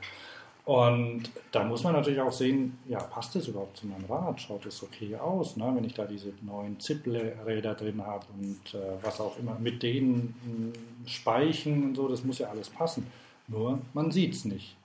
[0.64, 4.40] Und da muss man natürlich auch sehen, ja, passt das überhaupt zu meinem Rad?
[4.40, 5.72] Schaut es okay aus, ne?
[5.75, 10.35] wenn ich da diese neuen Zipple-Räder drin habe und äh, was auch immer mit den
[10.44, 13.09] mh, Speichen und so, das muss ja alles passen.
[13.48, 14.77] Nur man sieht es nicht.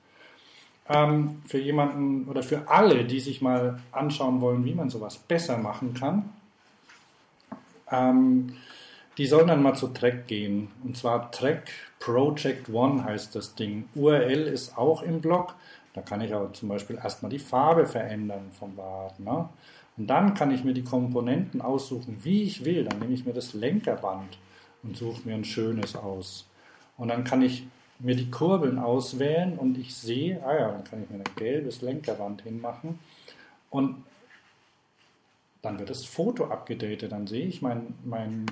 [0.90, 5.60] Ähm, für jemanden oder für alle, die sich mal anschauen wollen, wie man sowas besser
[5.60, 6.30] machen kann,
[7.92, 8.56] ähm,
[9.18, 10.70] die sollen dann mal zu Trek gehen.
[10.84, 13.90] Und zwar Trek Project One heißt das Ding.
[13.96, 15.56] URL ist auch im Blog.
[15.94, 19.20] Da kann ich aber zum Beispiel erstmal die Farbe verändern vom Rad.
[19.20, 19.50] Ne?
[19.98, 22.84] Und dann kann ich mir die Komponenten aussuchen, wie ich will.
[22.84, 24.38] Dann nehme ich mir das Lenkerband
[24.84, 26.48] und suche mir ein schönes aus.
[26.98, 27.68] Und dann kann ich
[28.00, 31.82] mir die Kurbeln auswählen und ich sehe, ah ja, dann kann ich mir ein gelbes
[31.82, 33.00] Lenkerband hinmachen.
[33.72, 34.04] Und
[35.64, 37.12] dann wird das Foto abgedatet.
[37.12, 38.46] Dann sehe ich mein, mein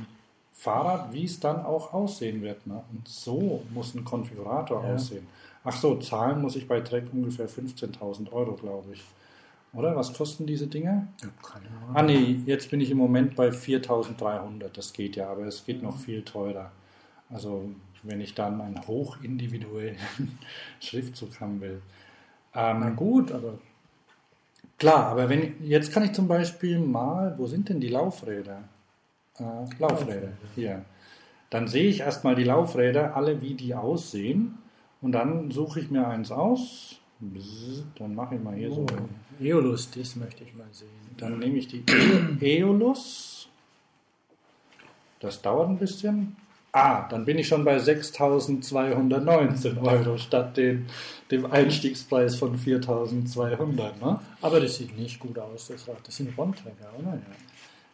[0.55, 2.65] Fahrrad, wie es dann auch aussehen wird.
[2.65, 2.81] Ne?
[2.91, 4.93] Und so muss ein Konfigurator Ja.
[4.95, 5.27] aussehen.
[5.63, 9.03] Ach so, zahlen muss ich bei Trek ungefähr 15.000 Euro, glaube ich.
[9.73, 11.07] Oder was kosten diese Dinge?
[11.21, 14.69] Ja, keine Ah nee, jetzt bin ich im Moment bei 4.300.
[14.73, 16.71] Das geht ja, aber es geht noch viel teurer.
[17.29, 17.69] Also
[18.03, 19.97] wenn ich dann einen hochindividuellen
[20.79, 21.81] Schriftzug haben will.
[22.53, 23.55] Ähm, Na gut, aber
[24.77, 28.63] Klar, aber wenn jetzt kann ich zum Beispiel mal, wo sind denn die Laufräder?
[29.39, 29.43] Äh,
[29.79, 30.83] Laufräder, hier.
[31.49, 34.57] Dann sehe ich erstmal die Laufräder, alle wie die aussehen.
[35.01, 36.99] Und dann suche ich mir eins aus.
[37.97, 38.85] Dann mache ich mal hier so.
[38.89, 40.89] oh, Eolus, das möchte ich mal sehen.
[41.17, 41.83] Dann nehme ich die
[42.41, 43.47] E- Eolus.
[45.19, 46.35] Das dauert ein bisschen.
[46.71, 50.87] Ah, dann bin ich schon bei 6.219 Euro statt den,
[51.31, 53.75] dem Einstiegspreis von 4.200.
[54.01, 54.19] Ne?
[54.41, 56.05] Aber das sieht nicht gut aus, das Rad.
[56.05, 57.17] Das sind Ronträger, oder?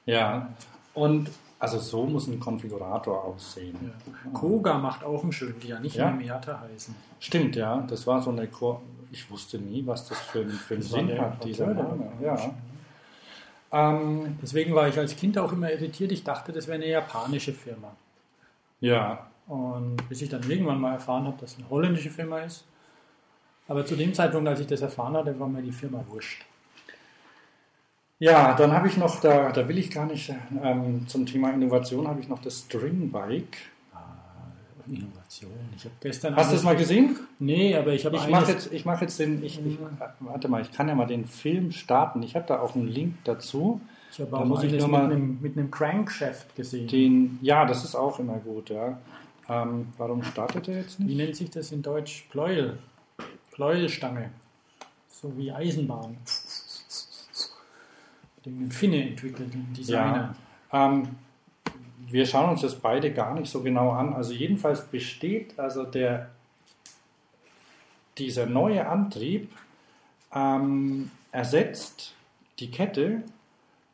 [0.07, 0.49] Ja,
[0.93, 3.75] und also so muss ein Konfigurator aussehen.
[3.83, 4.31] Ja.
[4.31, 6.05] Koga macht auch einen schönen, die ja nicht Ja.
[6.09, 6.95] mehr Miata heißen.
[7.19, 10.75] Stimmt, ja, das war so eine Ko Ich wusste nie, was das für, ein- für
[10.75, 12.11] einen Sinn hat, dieser Name.
[12.21, 12.53] Ja.
[13.71, 16.11] Ähm, Deswegen war ich als Kind auch immer irritiert.
[16.11, 17.95] Ich dachte, das wäre eine japanische Firma.
[18.79, 22.63] ja, Und bis ich dann irgendwann mal erfahren habe, dass es eine holländische Firma ist.
[23.67, 26.45] Aber zu dem Zeitpunkt, als ich das erfahren hatte, war mir die Firma wurscht.
[28.21, 30.31] Ja, dann habe ich noch, da, da will ich gar nicht,
[30.63, 33.57] ähm, zum Thema Innovation habe ich noch das String Bike.
[34.87, 35.51] Innovation.
[35.75, 36.35] Ich habe gestern.
[36.35, 37.15] Hast du das mal gesehen?
[37.39, 39.77] Nee, aber ich habe Ich mache jetzt, ich mach jetzt den, ich, ich,
[40.19, 42.21] warte mal, ich kann ja mal den Film starten.
[42.23, 43.79] Ich habe da auch einen Link dazu.
[44.11, 46.87] Ich habe Da auch muss ich nur mal- mit, einem, mit einem Crankshaft gesehen.
[46.87, 48.97] Den, ja, das ist auch immer gut, ja.
[49.49, 51.17] Ähm, warum startet er jetzt Wie nicht?
[51.17, 52.27] nennt sich das in Deutsch?
[52.29, 52.77] Pleuel.
[53.51, 54.31] Pleuelstange.
[55.09, 56.17] So wie Eisenbahn.
[58.45, 60.35] Den Finne entwickelt, den Designer.
[60.71, 61.09] Ähm,
[62.07, 64.13] wir schauen uns das beide gar nicht so genau an.
[64.13, 66.29] Also jedenfalls besteht also der
[68.17, 69.49] dieser neue Antrieb
[70.33, 72.13] ähm, ersetzt
[72.59, 73.23] die Kette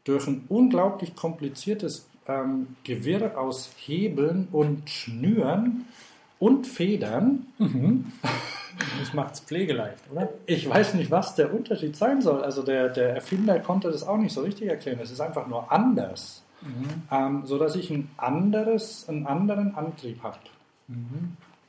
[0.03, 5.85] durch ein unglaublich kompliziertes ähm, Gewirr aus Hebeln und Schnüren.
[6.39, 7.47] und Federn.
[8.99, 10.30] Das macht es pflegeleicht, oder?
[10.45, 12.43] Ich weiß nicht, was der Unterschied sein soll.
[12.43, 14.99] Also der, der Erfinder konnte das auch nicht so richtig erklären.
[15.01, 16.43] Es ist einfach nur anders.
[17.11, 20.38] Ähm, so dass ich ein anderes, einen anderen Antrieb habe.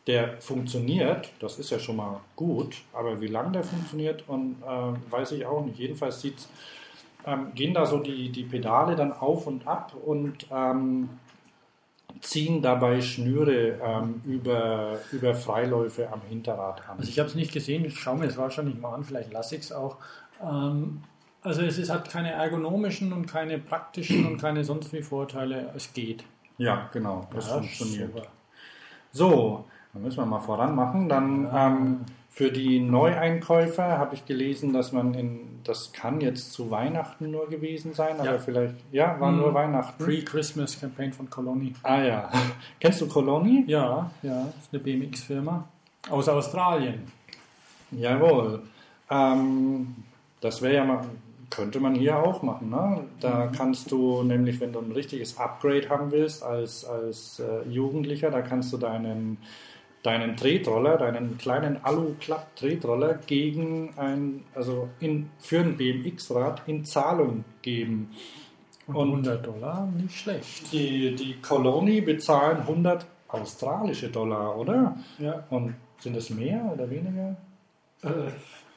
[0.07, 5.13] Der funktioniert, das ist ja schon mal gut, aber wie lange der funktioniert und äh,
[5.13, 5.79] weiß ich auch nicht.
[5.79, 6.49] Jedenfalls sieht's,
[7.27, 11.11] ähm, gehen da so die, die Pedale dann auf und ab und ähm,
[12.21, 16.99] ziehen dabei Schnüre ähm, über, über Freiläufe am Hinterrad an.
[16.99, 19.57] Also ich habe es nicht gesehen, ich schaue mir es wahrscheinlich mal an, vielleicht lasse
[19.57, 19.97] ich es auch.
[20.43, 21.03] Ähm,
[21.43, 25.71] also es ist, hat keine ergonomischen und keine praktischen und keine sonst wie Vorteile.
[25.77, 26.25] Es geht.
[26.59, 28.12] Ja, genau, das Ja, funktioniert.
[28.12, 28.27] super.
[29.12, 31.09] So, dann müssen wir mal voran machen.
[31.09, 32.01] Dann ähm,
[32.31, 37.49] für die Neueinkäufer habe ich gelesen, dass man in, das kann jetzt zu Weihnachten nur
[37.49, 38.39] gewesen sein, aber Ja.
[38.39, 39.39] vielleicht, ja, war Mhm.
[39.39, 40.03] nur Weihnachten.
[40.05, 41.72] Pre-Christmas Campaign von Colony.
[41.83, 42.31] ah ja.
[42.81, 43.64] Kennst du Coloni?
[43.66, 45.64] Ja, ja, das ist eine BMX-Firma
[46.11, 47.11] aus Australien.
[47.91, 48.62] Jawohl.
[49.11, 49.95] Ähm,
[50.41, 51.01] das wäre ja mal,
[51.51, 52.70] könnte man hier auch machen.
[52.70, 53.01] Ne?
[53.20, 58.31] Da kannst du nämlich, wenn du ein richtiges Upgrade haben willst als, als äh, Jugendlicher,
[58.31, 59.39] da kannst du deinen,
[60.09, 68.11] deinen Tretroller, deinen kleinen Alu-Klapp-Tretroller gegen ein, also in, für ein BMX-Rad in Zahlung geben.
[68.87, 70.73] Und, Und- 100 Dollar, nicht schlecht.
[70.73, 74.97] Die, die Coloni bezahlen 100 australische Dollar, oder?
[75.19, 75.45] Ja.
[75.51, 77.37] Und sind es mehr oder weniger?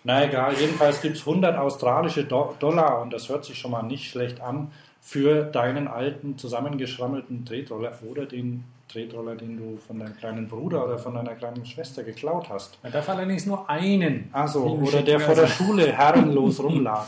[0.04, 3.84] Na egal, jedenfalls gibt es 100 australische Do Dollar und das hört sich schon mal
[3.84, 10.16] nicht schlecht an für deinen alten zusammengeschrammelten Tretroller oder den Tretroller, den du von deinem
[10.18, 12.78] kleinen Bruder oder von deiner kleinen Schwester geklaut hast.
[12.84, 14.30] Man darf allerdings nur einen.
[14.32, 17.08] Also, oder der vor der Schule herrenlos rumlag.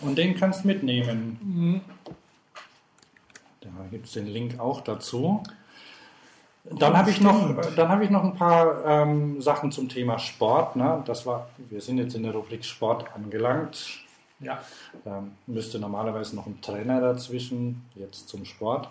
[0.00, 1.38] Und den kannst mitnehmen.
[1.42, 1.80] Mhm.
[3.60, 5.42] Da gibt es den Link auch dazu.
[6.64, 10.76] Dann habe ich noch, dann habe ich noch ein paar ähm, Sachen zum Thema Sport.
[10.76, 11.02] Ne?
[11.06, 14.00] Das war, wir sind jetzt in der Rubrik Sport angelangt.
[14.38, 14.60] Ja.
[15.04, 18.88] Da müsste normalerweise noch ein Trainer dazwischen, jetzt zum Sport.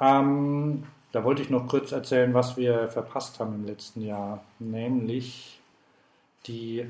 [0.00, 5.58] Ähm, da wollte ich noch kurz erzählen, was wir verpasst haben im letzten Jahr, nämlich
[6.46, 6.86] die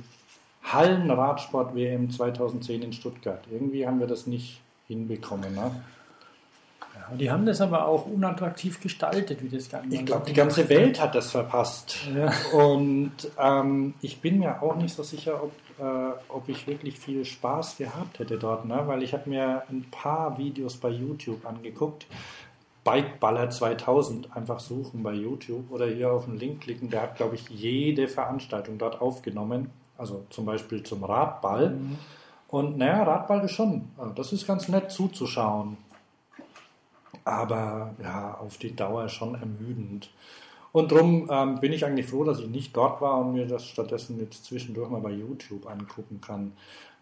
[0.65, 3.45] Hallenradsport-WM 2010 in Stuttgart.
[3.51, 5.55] Irgendwie haben wir das nicht hinbekommen.
[5.55, 5.71] Ne?
[7.11, 7.17] ja.
[7.17, 9.95] Die haben das aber auch unattraktiv gestaltet, wie das Ganze.
[9.95, 11.99] Ich glaube, die ganze Welt hat das verpasst.
[12.15, 12.33] Ja.
[12.59, 17.25] Und ähm, ich bin mir auch nicht so sicher, ob, äh, ob ich wirklich viel
[17.25, 18.83] Spaß gehabt hätte dort, ne?
[18.87, 22.07] weil ich habe mir ein paar Videos bei YouTube angeguckt.
[22.87, 26.89] Bikeballer 2000 einfach suchen bei YouTube oder hier auf den Link klicken.
[26.89, 29.71] Der hat, glaube ich, jede Veranstaltung dort aufgenommen.
[29.99, 31.71] Also zum Beispiel zum Radball.
[31.71, 31.99] Mhm.
[32.49, 35.77] Und naja, Radball ist schon, also das ist ganz nett zuzuschauen.
[37.25, 40.11] Aber ja, auf die Dauer schon ermüdend.
[40.71, 43.67] Und darum ähm, bin ich eigentlich froh, dass ich nicht dort war und mir das
[43.67, 46.53] stattdessen jetzt zwischendurch mal bei YouTube angucken kann.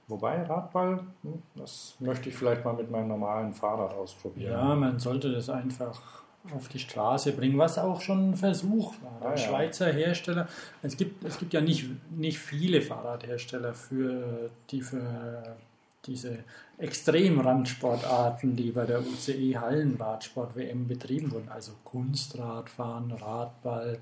[0.06, 4.52] Wobei Radball, hm, das möchte ich vielleicht mal mit meinem normalen Fahrrad ausprobieren.
[4.52, 6.24] Ja, man sollte das einfach
[6.54, 9.22] auf die Straße bringen, was auch schon ein Versuch war.
[9.22, 9.48] Ah, Ein ja.
[9.48, 10.48] Schweizer Hersteller,
[10.82, 15.56] es gibt, es gibt ja nicht, nicht viele Fahrradhersteller, für, die für
[16.04, 16.40] diese
[16.76, 23.98] Extremrandsportarten, die bei der UCE Hallenradsport-WM betrieben wurden, also Kunstradfahren, Radball,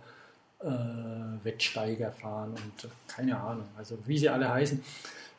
[0.61, 4.83] äh, Wettsteigerfahren und keine Ahnung, also wie sie alle heißen,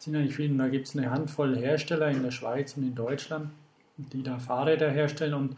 [0.04, 0.58] sind ja nicht viele.
[0.58, 3.52] Da gibt es eine Handvoll Hersteller in der Schweiz und in Deutschland,
[3.98, 5.58] die da Fahrräder herstellen und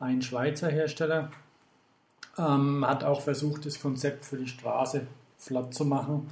[0.00, 1.30] ein Schweizer Hersteller
[2.36, 5.06] ähm, hat auch versucht, das Konzept für die Straße
[5.38, 6.28] flott zu machen.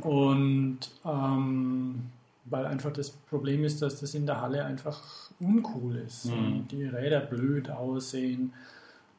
[0.00, 2.10] Und ähm,
[2.44, 5.02] weil einfach das Problem ist, dass das in der Halle einfach
[5.40, 6.26] uncool ist.
[6.26, 6.66] Mhm.
[6.68, 8.52] Die Räder blöd aussehen.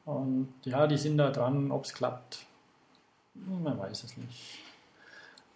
[0.04, 2.46] Und ja, die sind da dran, ob es klappt.
[3.34, 4.58] Man weiß es nicht.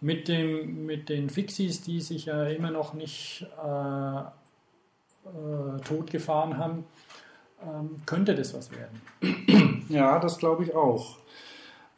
[0.05, 6.83] Mit, dem, mit den Fixies, die sich ja immer noch nicht äh, äh, totgefahren haben,
[7.63, 9.01] ähm, könnte das was werden.
[9.89, 11.17] Ja, das glaube ich auch.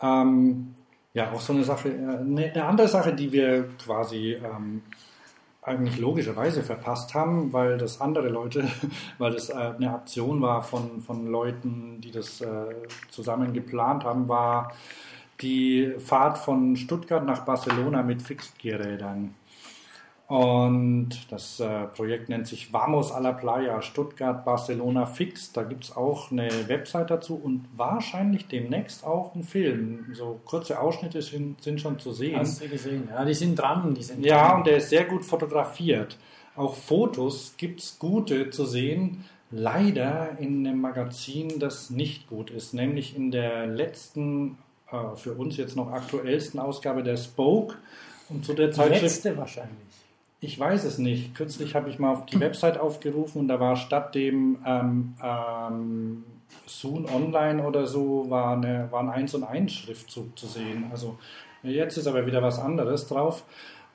[0.02, 0.74] Ähm,
[1.14, 4.84] ja, auch so eine Sache, äh, eine, eine andere Sache, die wir quasi ähm,
[5.62, 8.70] eigentlich logischerweise verpasst haben, weil das andere Leute,
[9.18, 12.48] weil das äh, eine Aktion war von, von Leuten, die das äh,
[13.10, 14.72] zusammen geplant haben, war
[15.42, 19.34] die Fahrt von Stuttgart nach Barcelona mit Fixed-Gear-Rädern.
[20.28, 25.54] Und das äh, Projekt nennt sich Vamos a la Playa Stuttgart Barcelona Fix.
[25.54, 30.08] Da gibt es auch eine Website dazu und wahrscheinlich demnächst auch ein Film.
[30.14, 32.38] So kurze Ausschnitte sind, sind schon zu sehen.
[32.40, 33.08] Hast du gesehen?
[33.10, 33.94] Ja, die sind dran.
[33.94, 34.58] Die sind Ja, dran.
[34.58, 36.18] und der ist sehr gut fotografiert.
[36.58, 39.24] Auch Fotos gibt es gute zu sehen.
[39.50, 44.58] Leider in einem Magazin, das nicht gut ist, nämlich in der letzten
[44.92, 47.76] äh, für uns jetzt noch aktuellsten Ausgabe der Spoke.
[48.30, 49.78] Und zu der Die Zeitschrift letzte wahrscheinlich.
[50.42, 51.36] ich weiß es nicht.
[51.36, 56.24] Kürzlich habe ich mal auf die Website aufgerufen und da war statt dem ähm, ähm,
[56.66, 60.88] Soon Online oder so war, eine, war ein 1 und 1 Schriftzug zu sehen.
[60.92, 61.18] Also
[61.64, 63.44] jetzt ist aber wieder was anderes drauf.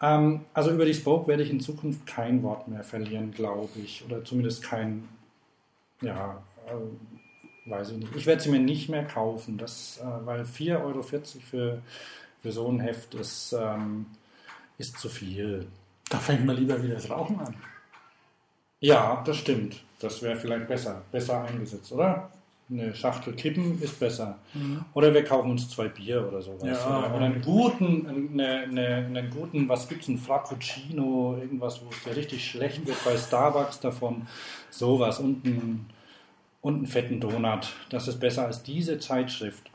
[0.00, 4.04] Ähm, also über die Spoke werde ich in Zukunft kein Wort mehr verlieren, glaube ich.
[4.04, 5.08] Oder zumindest kein,
[6.00, 6.72] ja, äh,
[7.66, 8.16] weiß ich nicht.
[8.16, 11.82] Ich werde sie mir nicht mehr kaufen, das, äh, weil 4,40 Euro für,
[12.42, 14.06] für so ein Heft ist, ähm,
[14.78, 15.66] ist zu viel.
[16.08, 17.54] Da fängt man lieber wieder das Rauchen an.
[18.80, 19.82] Ja, das stimmt.
[20.00, 21.02] Das wäre vielleicht besser.
[21.12, 22.30] Besser eingesetzt, oder?
[22.68, 24.38] Eine Schachtel Kippen ist besser.
[24.94, 26.62] Oder wir kaufen uns zwei Bier oder sowas.
[26.64, 26.98] Ja.
[26.98, 32.04] oder, oder einen guten, eine, eine, einen guten, was gibt's, ein Frappuccino, irgendwas, wo es
[32.04, 34.26] ja richtig schlecht wird bei Starbucks davon.
[34.70, 35.86] Sowas und einen,
[36.62, 37.74] und einen fetten Donut.
[37.90, 39.70] Das ist besser als diese Zeitschrift.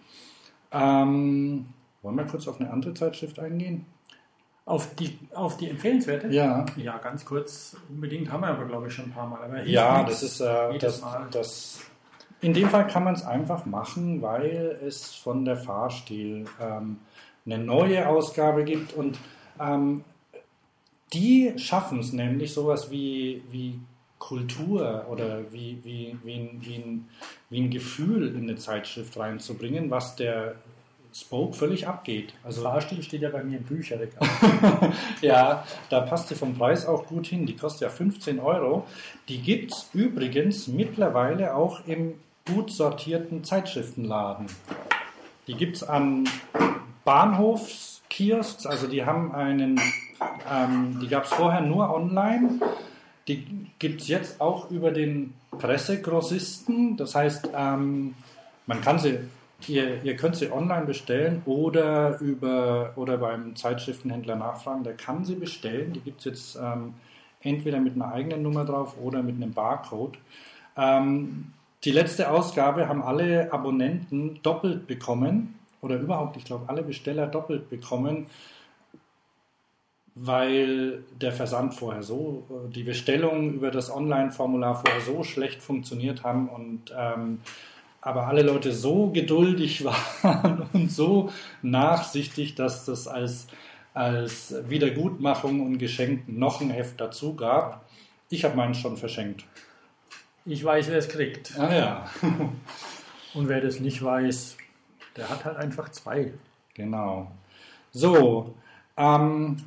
[0.71, 1.67] Ähm,
[2.01, 3.85] wollen wir kurz auf eine andere Zeitschrift eingehen?
[4.65, 6.27] Auf die, auf die empfehlenswerte?
[6.27, 6.65] Ja.
[6.75, 7.77] Ja, ganz kurz.
[7.89, 9.43] Unbedingt haben wir aber, glaube ich, schon ein paar Mal.
[9.43, 11.79] Aber Ja, das ist äh, das, das.
[12.41, 16.99] In dem Fall kann man es einfach machen, weil es von der Fahrstil ähm,
[17.45, 19.17] eine neue Ausgabe gibt und
[19.59, 20.03] ähm,
[21.13, 23.79] die schaffen es nämlich sowas wie, wie
[24.20, 27.09] Kultur oder wie, wie, wie, ein, wie, ein,
[27.49, 30.55] wie ein Gefühl in eine Zeitschrift reinzubringen, was der
[31.13, 32.34] Spoke völlig abgeht.
[32.43, 34.28] Also Fahrstil steht ja bei mir im Bücherregal.
[35.22, 37.45] ja, da passt sie vom Preis auch gut hin.
[37.45, 38.86] Die kostet ja 15 Euro.
[39.28, 42.13] Die gibt es übrigens mittlerweile auch im
[42.45, 44.47] gut sortierten Zeitschriftenladen.
[45.47, 46.30] Die gibt es an
[47.03, 49.80] Bahnhofskiosks, also die haben einen,
[50.51, 52.59] ähm, die gab es vorher nur online.
[53.28, 53.45] Die
[53.80, 56.97] gibt es jetzt auch über den Pressegrossisten.
[56.97, 58.15] Das heißt, ähm,
[58.65, 59.19] man kann sie,
[59.67, 64.84] ihr, ihr könnt sie online bestellen oder über oder beim Zeitschriftenhändler nachfragen.
[64.84, 65.93] Der kann sie bestellen.
[65.93, 66.93] Die gibt es jetzt ähm,
[67.41, 70.17] entweder mit einer eigenen Nummer drauf oder mit einem Barcode.
[70.78, 71.53] Ähm,
[71.84, 77.69] die letzte Ausgabe haben alle Abonnenten doppelt bekommen oder überhaupt, ich glaube, alle Besteller doppelt
[77.69, 78.28] bekommen,
[80.20, 86.24] weil der Versand vorher so, äh, die Bestellungen über das Online-Formular vorher so schlecht funktioniert
[86.24, 87.39] haben und ähm,
[88.01, 89.84] aber alle Leute so geduldig
[90.24, 91.30] waren und so
[91.61, 93.47] nachsichtig, dass das als,
[93.93, 97.86] als Wiedergutmachung und Geschenk noch ein Heft dazu gab.
[98.30, 99.45] Ich habe meinen schon verschenkt.
[100.45, 101.57] Ich weiß, wer es kriegt.
[101.59, 102.09] Ah ja,
[103.34, 104.57] Und wer das nicht weiß,
[105.15, 106.34] der hat halt einfach zwei.
[106.74, 107.32] genau.
[107.91, 108.55] So,
[108.95, 109.57] ähm,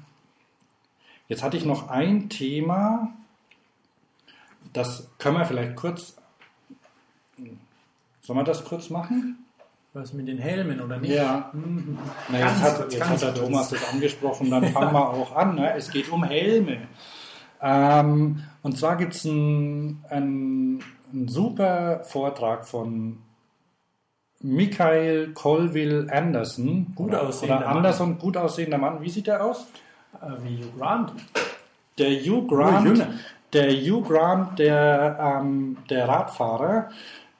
[1.30, 3.08] jetzt hatte ich noch ein Thema,
[4.74, 6.16] das können wir vielleicht kurz.
[8.20, 9.46] Sollen wir das kurz machen?
[9.92, 11.14] Was mit den Helmen oder nicht?
[11.14, 11.50] Ja.
[11.52, 11.98] Mhm.
[12.28, 13.40] Na, jetzt hat, kurz, jetzt hat der kurz.
[13.40, 15.54] Thomas das angesprochen, dann fangen wir auch an.
[15.54, 15.74] Ne?
[15.74, 16.82] Es geht um Helme.
[17.62, 20.84] Ähm, und zwar gibt es einen, einen,
[21.26, 23.18] super Vortrag von
[24.40, 26.92] Michael Colville Anderson.
[26.94, 27.76] Gut aussehender Oder Mann.
[27.78, 29.02] Anderson, gut aussehender Mann.
[29.02, 29.66] Wie sieht der aus?
[30.20, 31.12] Äh, Wie Hugh Grant.
[31.98, 33.06] Der Hugh Grant,
[33.52, 36.90] der Hugh Grant, der, ähm, der Radfahrer,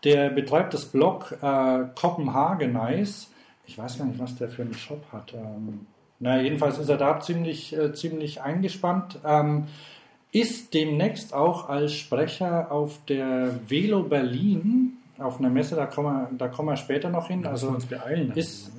[0.04, 3.28] der betreibt das Blog äh, Copenhagenize.
[3.66, 5.32] Ich weiß gar nicht, was der für einen Shop hat.
[5.34, 5.86] Ähm,
[6.18, 9.18] na, jedenfalls ist er da ziemlich, äh, ziemlich eingespannt.
[9.24, 9.68] Ähm,
[10.32, 16.38] ist demnächst auch als Sprecher auf der Velo Berlin, auf einer Messe, da kommen wir,
[16.38, 17.46] da kommen wir später noch hin.
[17.46, 18.32] Also uns beeilen.
[18.34, 18.70] ist,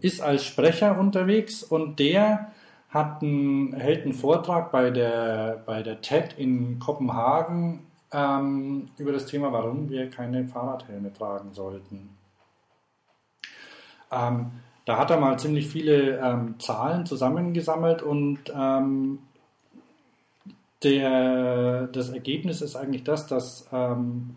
[0.00, 2.50] ist als Sprecher unterwegs und der
[2.96, 9.26] hat einen, hält einen Vortrag bei der, bei der TED in Kopenhagen ähm, über das
[9.26, 12.16] Thema, warum wir keine Fahrradhelme tragen sollten.
[14.10, 14.50] Ähm,
[14.84, 19.18] da hat er mal ziemlich viele ähm, Zahlen zusammengesammelt und ähm,
[20.82, 24.36] der, das Ergebnis ist eigentlich das, dass ähm,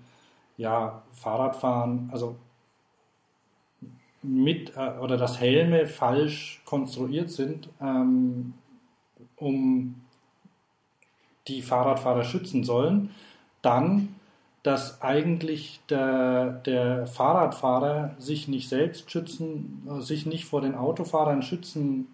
[0.58, 2.36] ja, Fahrradfahren, also
[4.22, 8.54] mit äh, oder dass Helme falsch konstruiert sind, ähm,
[9.36, 9.96] um
[11.48, 13.10] die Fahrradfahrer schützen sollen,
[13.62, 14.16] dann,
[14.64, 21.42] dass eigentlich der, der Fahrradfahrer sich nicht selbst schützen, äh, sich nicht vor den Autofahrern
[21.42, 22.08] schützen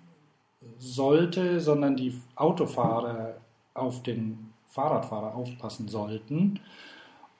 [0.77, 3.35] sollte, sondern die Autofahrer
[3.73, 6.59] auf den Fahrradfahrer aufpassen sollten.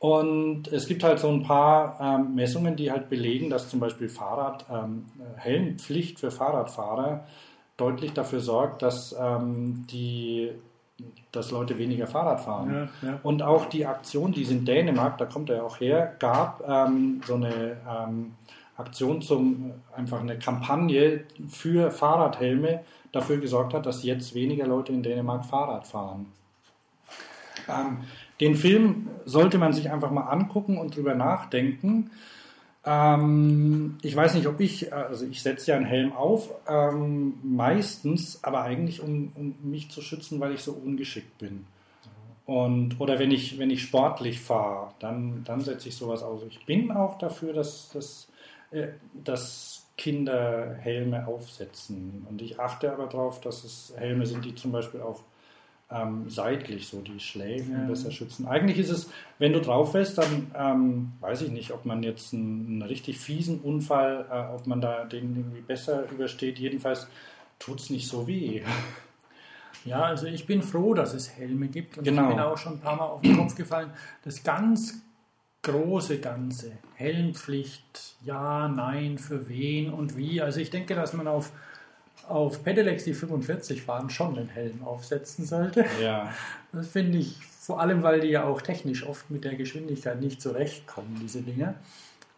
[0.05, 4.07] Und es gibt halt so ein paar ähm, Messungen, die halt belegen, dass zum Beispiel
[4.07, 5.05] Fahrrad, ähm,
[5.37, 7.25] Helmpflicht für Fahrradfahrer
[7.75, 10.51] deutlich dafür sorgt, dass, ähm, die,
[11.31, 12.89] dass Leute weniger Fahrrad fahren.
[13.01, 13.19] Ja, ja.
[13.23, 17.21] Und auch die Aktion, die es in Dänemark, da kommt er auch her, gab ähm,
[17.25, 18.35] so eine ähm,
[18.77, 22.81] Aktion zum, einfach eine Kampagne für Fahrradhelme
[23.11, 26.27] dafür gesorgt hat, dass jetzt weniger Leute in Dänemark Fahrrad fahren.
[28.39, 32.11] Den Film sollte man sich einfach mal angucken und drüber nachdenken.
[32.85, 38.43] Ähm, ich weiß nicht, ob ich, also ich setze ja einen Helm auf, ähm, meistens,
[38.43, 41.65] aber eigentlich um, um mich zu schützen, weil ich so ungeschickt bin.
[42.45, 46.43] Und, oder wenn ich, wenn ich sportlich fahre, dann, dann setze ich sowas aus.
[46.47, 48.27] Ich bin auch dafür, dass, dass,
[48.69, 52.27] äh, dass Kinder Helme aufsetzen.
[52.29, 55.21] Und ich achte aber darauf, dass es Helme sind, die zum Beispiel auch
[55.91, 57.87] ähm, seitlich so die Schläfen ja.
[57.87, 58.47] besser schützen.
[58.47, 62.33] Eigentlich ist es, wenn du drauf fällst, dann ähm, weiß ich nicht, ob man jetzt
[62.33, 66.57] einen, einen richtig fiesen Unfall, äh, ob man da den irgendwie besser übersteht.
[66.57, 67.07] Jedenfalls
[67.59, 68.61] tut es nicht so weh.
[69.83, 71.99] Ja, also ich bin froh, dass es Helme gibt.
[71.99, 72.23] Und genau.
[72.23, 73.91] ich bin auch schon ein paar Mal auf den Kopf gefallen.
[74.23, 74.99] Das ganz
[75.61, 80.41] große Ganze, Helmpflicht, ja, nein, für wen und wie.
[80.41, 81.51] Also ich denke, dass man auf,
[82.27, 85.85] auf Pedelecs, die 45 fahren, schon den Helm aufsetzen sollte.
[86.01, 86.31] Ja.
[86.71, 90.41] Das finde ich, vor allem, weil die ja auch technisch oft mit der Geschwindigkeit nicht
[90.41, 91.75] zurechtkommen, diese Dinge.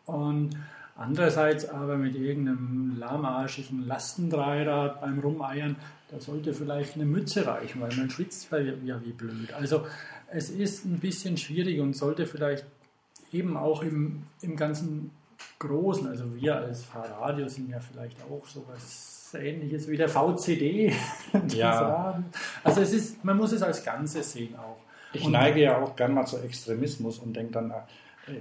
[0.05, 0.51] Und
[0.95, 5.75] andererseits aber mit irgendeinem lahmarschigen Lastendreirad beim Rumeiern,
[6.09, 9.53] da sollte vielleicht eine Mütze reichen, weil man schwitzt ja wie blöd.
[9.53, 9.85] Also
[10.31, 12.65] es ist ein bisschen schwierig und sollte vielleicht
[13.31, 15.11] eben auch im, im ganzen
[15.59, 20.93] Großen, also wir als Fahrradio sind ja vielleicht auch sowas ähnliches wie der VCD.
[21.49, 22.23] Ja.
[22.63, 24.77] Also es ist, man muss es als Ganzes sehen auch.
[25.13, 27.73] Ich und neige ja auch gern mal zu Extremismus und denke dann,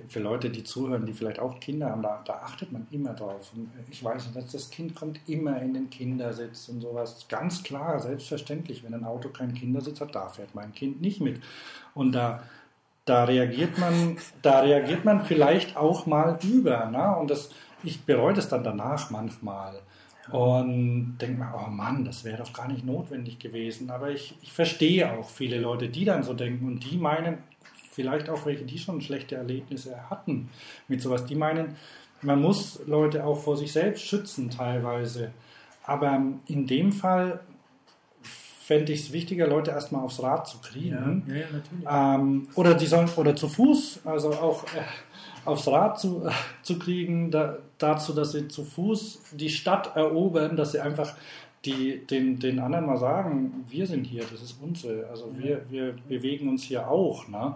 [0.08, 3.52] für Leute, die zuhören, die vielleicht auch Kinder haben, da, da achtet man immer drauf.
[3.54, 7.26] Und ich weiß nicht, das Kind kommt immer in den Kindersitz und sowas.
[7.28, 11.40] Ganz klar, selbstverständlich, wenn ein Auto keinen Kindersitz hat, da fährt mein Kind nicht mit.
[11.94, 12.42] Und da,
[13.04, 16.86] da reagiert man, da reagiert man vielleicht auch mal über.
[16.86, 17.16] Ne?
[17.16, 17.50] Und das,
[17.84, 19.80] ich bereue das dann danach manchmal.
[20.30, 23.90] Und denke mir, oh Mann, das wäre doch gar nicht notwendig gewesen.
[23.90, 27.38] Aber ich, ich verstehe auch viele Leute, die dann so denken und die meinen,
[27.92, 30.50] vielleicht auch welche, die schon schlechte Erlebnisse hatten
[30.88, 31.76] mit sowas, die meinen,
[32.22, 35.30] man muss Leute auch vor sich selbst schützen teilweise.
[35.84, 37.40] Aber in dem Fall
[38.66, 41.22] fände ich es wichtiger, Leute erstmal aufs Rad zu kriegen.
[41.28, 41.36] Ja,
[41.84, 42.16] ja.
[42.16, 44.82] Ähm, oder die sollen, oder zu Fuß, also auch äh,
[45.46, 46.28] aufs Rad zu,
[46.62, 51.14] zu kriegen, da, dazu, dass sie zu Fuß die Stadt erobern, dass sie einfach
[51.64, 55.94] die den, den anderen mal sagen, wir sind hier, das ist unsere, also wir, wir
[56.08, 57.26] bewegen uns hier auch.
[57.28, 57.54] Ne?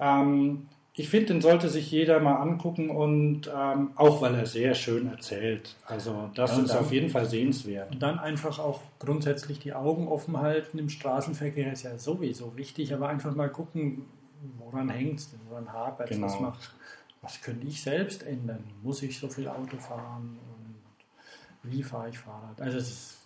[0.00, 4.74] Ähm, ich finde, den sollte sich jeder mal angucken und ähm, auch weil er sehr
[4.74, 5.76] schön erzählt.
[5.86, 7.92] Also das ja, ist dann, auf jeden Fall sehenswert.
[7.92, 12.92] Und dann einfach auch grundsätzlich die Augen offen halten im Straßenverkehr ist ja sowieso wichtig,
[12.92, 14.06] aber einfach mal gucken,
[14.58, 16.26] woran hängt es denn, woran hapert es, genau.
[16.26, 16.74] was macht,
[17.22, 18.64] was könnte ich selbst ändern?
[18.82, 20.58] Muss ich so viel Auto fahren und
[21.70, 22.60] wie fahre ich Fahrrad?
[22.60, 23.18] Also es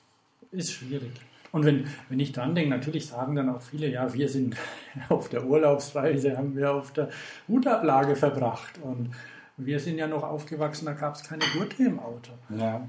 [0.50, 1.12] ist, schwierig.
[1.52, 4.56] Und wenn, wenn ich dran denke, natürlich sagen dann auch viele, ja, wir sind
[5.08, 7.10] auf der Urlaubsreise, haben wir auf der
[7.46, 8.78] Hutablage verbracht.
[8.82, 9.10] Und
[9.58, 12.32] wir sind ja noch aufgewachsen, da gab es keine Gurte im Auto.
[12.48, 12.88] Ja.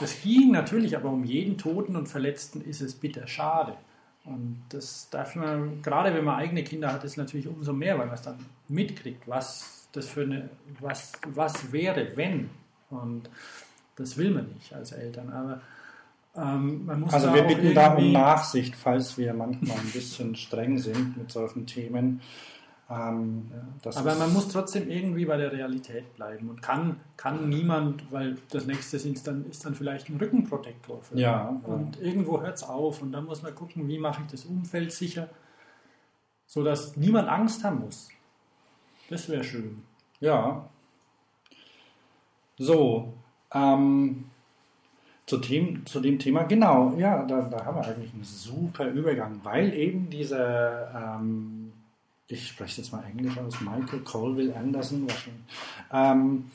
[0.00, 3.76] Das ging natürlich, aber um jeden Toten und Verletzten ist es bitter schade.
[4.24, 8.06] Und das darf man, gerade wenn man eigene Kinder hat, ist natürlich umso mehr, weil
[8.06, 12.50] man es dann mitkriegt, was das für eine, was, was wäre, wenn.
[12.90, 13.28] Und
[13.96, 15.32] das will man nicht als Eltern.
[15.32, 15.60] Aber
[16.36, 21.32] ähm, also wir bitten da um Nachsicht, falls wir manchmal ein bisschen streng sind mit
[21.32, 22.20] solchen Themen.
[22.88, 23.50] Ähm,
[23.84, 23.90] ja.
[23.96, 28.66] Aber man muss trotzdem irgendwie bei der Realität bleiben und kann, kann niemand, weil das
[28.66, 31.02] nächste ist dann, ist dann vielleicht ein Rückenprotektor.
[31.02, 32.02] Für ja, und ja.
[32.02, 35.28] irgendwo hört es auf und dann muss man gucken, wie mache ich das Umfeld sicher,
[36.46, 38.08] sodass niemand Angst haben muss.
[39.08, 39.82] Das wäre schön.
[40.20, 40.68] Ja.
[42.58, 43.12] So,
[43.52, 44.24] ähm,
[45.26, 49.40] zu dem, zu dem Thema, genau, ja, da, da haben wir eigentlich einen super Übergang,
[49.42, 51.72] weil eben dieser, ähm,
[52.28, 55.06] ich spreche jetzt mal Englisch aus, Michael Colville Anderson
[55.92, 56.50] ähm,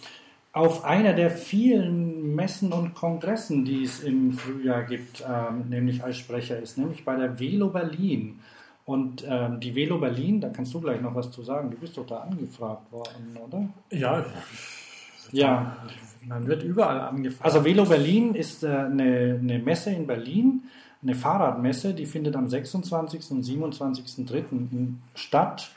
[0.54, 6.18] auf einer der vielen Messen und Kongressen, die es im Frühjahr gibt, ähm, nämlich als
[6.18, 8.39] Sprecher ist, nämlich bei der Velo Berlin.
[8.86, 11.70] Und ähm, die Velo Berlin, da kannst du gleich noch was zu sagen.
[11.72, 13.70] Du bist doch da angefragt worden, oder?
[13.92, 14.26] Ja,
[15.32, 15.78] ja.
[16.24, 17.46] Man wird überall angefragt.
[17.46, 20.64] Also Velo Berlin ist äh, eine, eine, Messe in Berlin,
[21.02, 23.32] eine Fahrradmesse, die findet am 26.
[23.32, 24.94] und 27.03.
[25.16, 25.72] statt.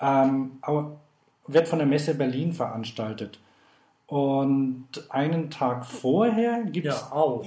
[0.00, 0.52] Ähm,
[1.46, 3.38] wird von der Messe Berlin veranstaltet.
[4.06, 7.44] Und einen Tag vorher gibt es ja, auch.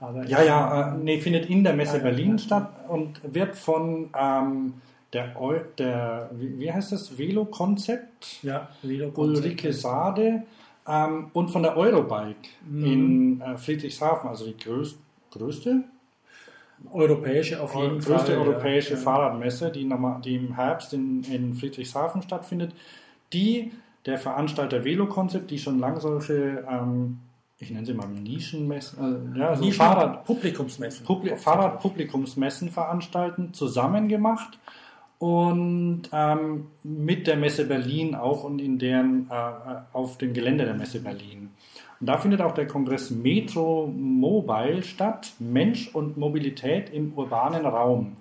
[0.00, 2.38] Aber ja, ja, äh, nee, findet in der Messe ah, Berlin ja.
[2.38, 4.74] statt und wird von ähm,
[5.12, 5.34] der,
[5.78, 10.42] der wie, heißt das, Velo-Konzept, Ja, Velo Ulrike Sade
[10.86, 12.84] ähm, und von der Eurobike Mhm.
[12.84, 14.96] in äh, Friedrichshafen, also die größ,
[15.30, 15.84] größte,
[16.92, 18.16] Europäische auf jeden Fall.
[18.16, 19.00] größte europäische ja.
[19.00, 19.88] Fahrradmesse, die,
[20.24, 22.72] die im Herbst in, in Friedrichshafen stattfindet,
[23.32, 23.72] die
[24.06, 27.20] der Veranstalter Velo-Konzept, die schon lange solche, ähm,
[27.64, 31.04] ich nenne sie mal Nischenmessen, äh, ja, so Nischen- Fahrrad, Publikumsmessen.
[31.06, 34.58] Publi Fahrradpublikumsmessen veranstalten, zusammen gemacht
[35.18, 39.34] und ähm, mit der Messe Berlin auch und in deren äh,
[39.92, 41.50] auf dem Gelände der Messe Berlin.
[42.00, 48.16] Und da findet auch der Kongress Metro Mobile statt, Mensch und Mobilität im urbanen Raum.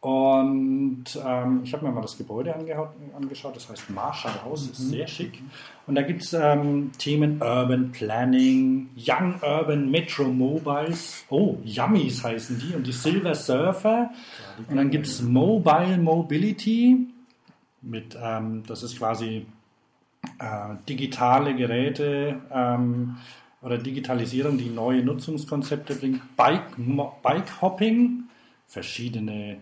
[0.00, 5.42] Und ähm, ich habe mir mal das Gebäude angeschaut, das heißt Marshallhaus, ist sehr schick.
[5.88, 12.60] Und da gibt es ähm, Themen Urban Planning, Young Urban Metro Mobiles, oh, Yummies heißen
[12.60, 14.10] die, und die Silver Surfer.
[14.68, 17.08] Und dann gibt es Mobile Mobility,
[17.82, 19.46] mit, ähm, das ist quasi
[20.38, 23.16] äh, digitale Geräte ähm,
[23.62, 26.36] oder Digitalisierung, die neue Nutzungskonzepte bringt.
[26.36, 28.24] Bike, Mo Bike Hopping,
[28.68, 29.58] verschiedene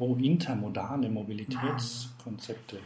[0.00, 2.78] oh, intermodale Mobilitätskonzepte.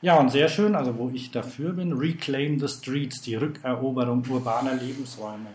[0.00, 4.74] Ja, und sehr schön, also wo ich dafür bin, Reclaim the Streets, die Rückeroberung urbaner
[4.74, 5.46] Lebensräume.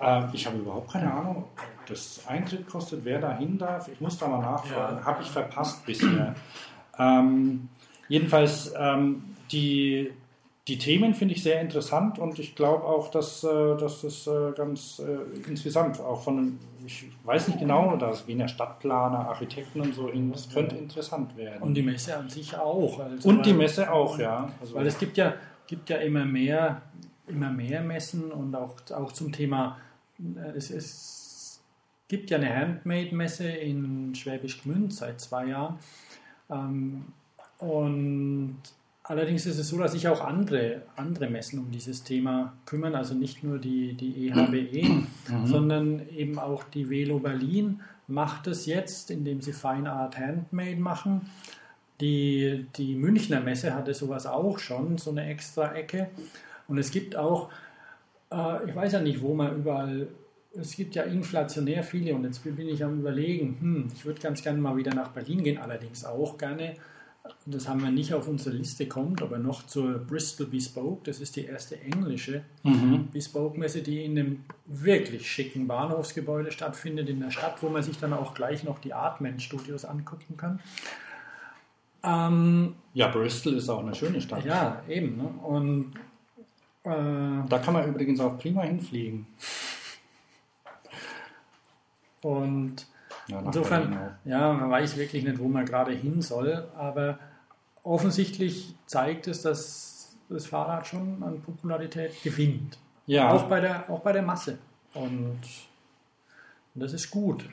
[0.00, 3.88] Äh, ich habe überhaupt keine Ahnung, ob das Eintritt kostet, wer da hin darf.
[3.88, 4.98] Ich muss da mal nachfragen.
[4.98, 5.04] Ja.
[5.04, 6.34] Habe ich verpasst bisher.
[6.98, 7.68] Ähm,
[8.08, 9.22] jedenfalls, ähm,
[9.52, 10.10] die,
[10.68, 14.52] die Themen finde ich sehr interessant und ich glaube auch, dass, äh, dass das äh,
[14.54, 19.94] ganz äh, insgesamt auch von, ich weiß nicht genau, da ist Wiener Stadtplaner, Architekten und
[19.94, 21.62] so, das könnte interessant werden.
[21.62, 23.00] Und die Messe an sich auch.
[23.00, 24.52] Also Und die weil- Messe auch, ja.
[24.60, 25.34] Also, Weil es gibt ja,
[25.66, 26.82] gibt ja immer mehr,
[27.26, 29.78] immer mehr Messen und auch, auch zum Thema,
[30.18, 31.60] äh, es, es
[32.08, 35.78] gibt ja eine Handmade-Messe in Schwäbisch Gmünd seit zwei Jahren.
[36.50, 37.06] Ähm,
[37.58, 38.58] und
[39.08, 43.14] allerdings ist es so, dass sich auch andere, andere Messen um dieses Thema kümmern, also
[43.14, 45.06] nicht nur die, die EHBE,
[45.46, 51.22] sondern eben auch die Velo Berlin macht es jetzt, indem sie Fine Art Handmade machen.
[52.00, 56.08] Die, die Münchner Messe hatte sowas auch schon, so eine extra Ecke.
[56.68, 57.50] Und es gibt auch,
[58.30, 60.08] äh, ich weiß ja nicht, wo man überall,
[60.54, 64.42] es gibt ja inflationär viele und jetzt bin ich am Überlegen, hm, ich würde ganz
[64.42, 66.74] gerne mal wieder nach Berlin gehen, allerdings auch gerne.
[67.46, 71.00] Das haben wir nicht auf unsere Liste kommt, aber noch zur Bristol Bespoke.
[71.04, 73.08] Das ist die erste englische Mhm.
[73.12, 78.12] Bespoke-Messe, die in einem wirklich schicken Bahnhofsgebäude stattfindet, in der Stadt, wo man sich dann
[78.12, 80.60] auch gleich noch die Artman-Studios angucken kann.
[82.02, 84.44] Ähm, Ja, Bristol ist auch eine schöne Stadt.
[84.44, 85.16] ja, eben.
[85.16, 85.24] Ne?
[85.42, 85.94] Und
[86.84, 89.26] äh, Da kann man übrigens auch prima hinfliegen.
[92.22, 92.86] Und
[93.28, 97.18] Ja, insofern, ja, man weiß wirklich nicht, wo man gerade hin soll, aber
[97.82, 102.78] offensichtlich zeigt es, dass das Fahrrad schon an Popularität gewinnt.
[103.06, 103.32] Ja.
[103.32, 104.58] Auch, bei der, auch bei der Masse.
[104.94, 105.40] Und
[106.74, 107.44] das ist gut.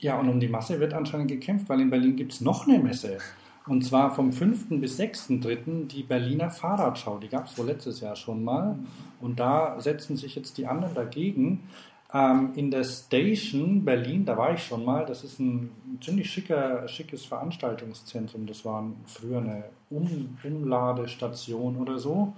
[0.00, 2.78] Ja, und um die Masse wird anscheinend gekämpft, weil in Berlin gibt es noch eine
[2.78, 3.18] Messe.
[3.66, 4.80] Und zwar vom 5.
[4.80, 5.86] bis 6.3.
[5.88, 7.18] die Berliner Fahrradschau.
[7.18, 8.78] Die gab es wohl letztes Jahr schon mal.
[9.20, 11.60] Und da setzen sich jetzt die anderen dagegen.
[12.12, 16.88] Ähm, in der Station Berlin, da war ich schon mal, das ist ein ziemlich schicker,
[16.88, 18.46] schickes Veranstaltungszentrum.
[18.46, 22.32] Das war früher eine um Umladestation oder so.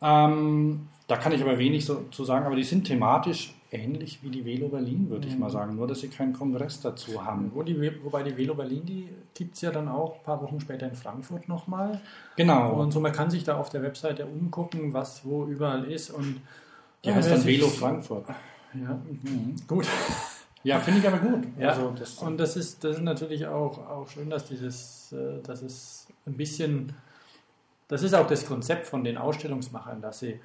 [0.00, 4.30] Ähm, da kann ich aber wenig so zu sagen, aber die sind thematisch ähnlich wie
[4.30, 5.76] die Velo Berlin, würde ich mal sagen.
[5.76, 7.50] Nur, dass sie keinen Kongress dazu haben.
[7.54, 10.60] Wo die, wobei die Velo Berlin, die gibt es ja dann auch ein paar Wochen
[10.60, 12.00] später in Frankfurt nochmal.
[12.36, 12.72] Genau.
[12.80, 16.10] Und so, man kann sich da auf der Webseite umgucken, was wo überall ist.
[16.10, 16.40] Und
[17.04, 18.24] Die heißt dann sich- Velo Frankfurt.
[18.82, 18.98] Ja,
[19.66, 19.86] gut.
[20.64, 21.44] Ja, finde ich aber gut.
[21.58, 25.40] Ja, Also das, und das ist, das ist natürlich auch, auch schön, dass dieses, äh,
[25.42, 26.92] dass es ein bisschen,
[27.88, 30.40] das ist auch das Konzept von den Ausstellungsmachern, dass sie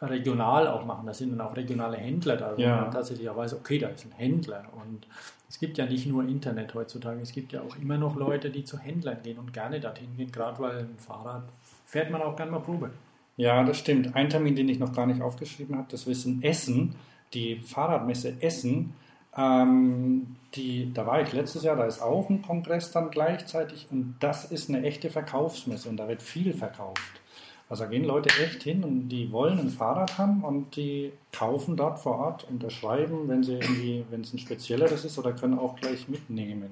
[0.00, 1.06] regional auch machen.
[1.06, 2.82] Da sind dann auch regionale Händler da, wo Ja.
[2.82, 4.64] man tatsächlich auch weiß, okay, da ist ein Händler.
[4.80, 5.06] Und
[5.48, 8.64] es gibt ja nicht nur Internet heutzutage, es gibt ja auch immer noch Leute, die
[8.64, 11.44] zu Händlern gehen und gerne dorthin gehen, gerade weil ein Fahrrad
[11.86, 12.90] fährt man auch gerne mal Probe.
[13.36, 14.14] Ja, das stimmt.
[14.14, 16.94] Ein Termin, den ich noch gar nicht aufgeschrieben habe, das ist in Essen,
[17.34, 18.94] die Fahrradmesse Essen.
[19.36, 24.16] Ähm, die, da war ich letztes Jahr, da ist auch ein Kongress dann gleichzeitig und
[24.20, 27.22] das ist eine echte Verkaufsmesse und da wird viel verkauft.
[27.70, 31.74] Also da gehen Leute echt hin und die wollen ein Fahrrad haben und die kaufen
[31.74, 35.76] dort vor Ort, unterschreiben, wenn sie irgendwie, wenn es ein spezielleres ist oder können auch
[35.76, 36.68] gleich mitnehmen.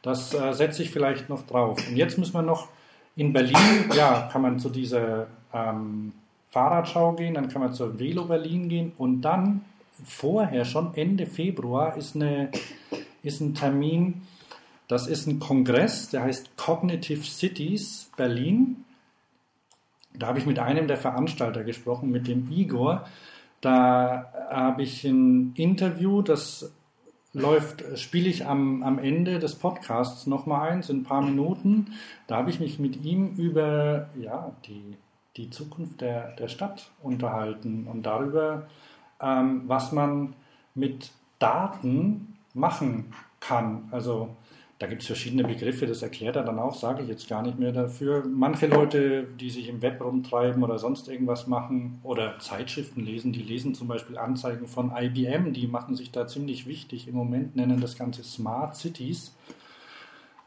[0.00, 1.86] Das äh, setze ich vielleicht noch drauf.
[1.86, 2.68] Und jetzt müssen wir noch
[3.14, 6.12] in Berlin, ja, kann man zu dieser ähm,
[6.50, 9.62] Fahrradschau gehen, dann kann man zur Velo Berlin gehen und dann
[10.04, 12.50] vorher schon Ende Februar ist, eine,
[13.22, 14.22] ist ein Termin
[14.88, 18.84] Das ist ein Kongress, der heißt Cognitive Cities Berlin.
[20.12, 23.06] Da habe ich mit einem der Veranstalter gesprochen, mit dem Igor.
[23.62, 26.72] Da habe ich ein Interview, das
[27.32, 31.94] läuft, spiele ich am, am Ende des Podcasts nochmal ein, sind ein paar Minuten.
[32.26, 34.96] Da habe ich mich mit ihm über ja, die,
[35.36, 38.66] die Zukunft der, der Stadt unterhalten und darüber,
[39.20, 40.34] ähm, was man
[40.74, 43.88] mit Daten machen kann.
[43.90, 44.36] Also
[44.78, 47.56] da gibt es verschiedene Begriffe, das erklärt er dann auch, sage ich jetzt gar nicht
[47.56, 48.24] mehr dafür.
[48.26, 53.42] Manche Leute, die sich im Web rumtreiben oder sonst irgendwas machen oder Zeitschriften lesen, die
[53.42, 57.80] lesen zum Beispiel Anzeigen von IBM, die machen sich da ziemlich wichtig im Moment, nennen
[57.80, 59.32] das Ganze Smart Cities.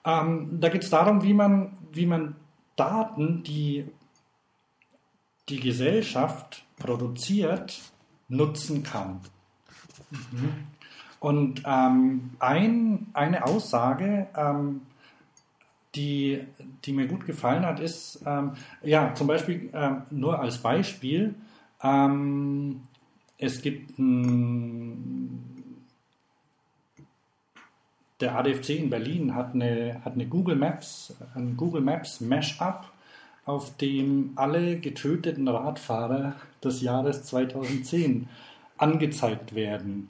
[0.04, 2.36] Ähm, da geht es darum, wie man, wie man
[2.76, 3.86] Daten, die
[5.50, 7.80] die Gesellschaft produziert,
[8.28, 9.22] nutzen kann.
[10.12, 10.68] Mhm.
[11.20, 14.82] Und ähm, ein, eine Aussage, ähm,
[15.96, 16.46] die,
[16.84, 18.52] die mir gut gefallen hat, ist, ähm,
[18.84, 21.36] ja, zum Beispiel ähm, nur als Beispiel,
[21.82, 22.82] ähm,
[23.38, 25.78] es gibt ein,
[28.20, 32.86] der ADFC in Berlin hat eine, hat eine Google Maps, ein Google Maps Mashup,
[33.46, 38.28] auf dem alle getöteten Radfahrer des Jahres 2010
[38.78, 40.10] angezeigt werden.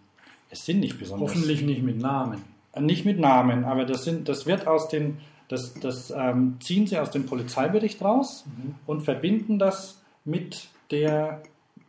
[0.49, 1.29] Es sind nicht besonders.
[1.31, 2.41] Hoffentlich nicht mit Namen.
[2.79, 5.17] Nicht mit Namen, aber das, sind, das wird aus den,
[5.47, 8.75] das, das ähm, ziehen sie aus dem Polizeibericht raus mhm.
[8.85, 11.41] und verbinden das mit der,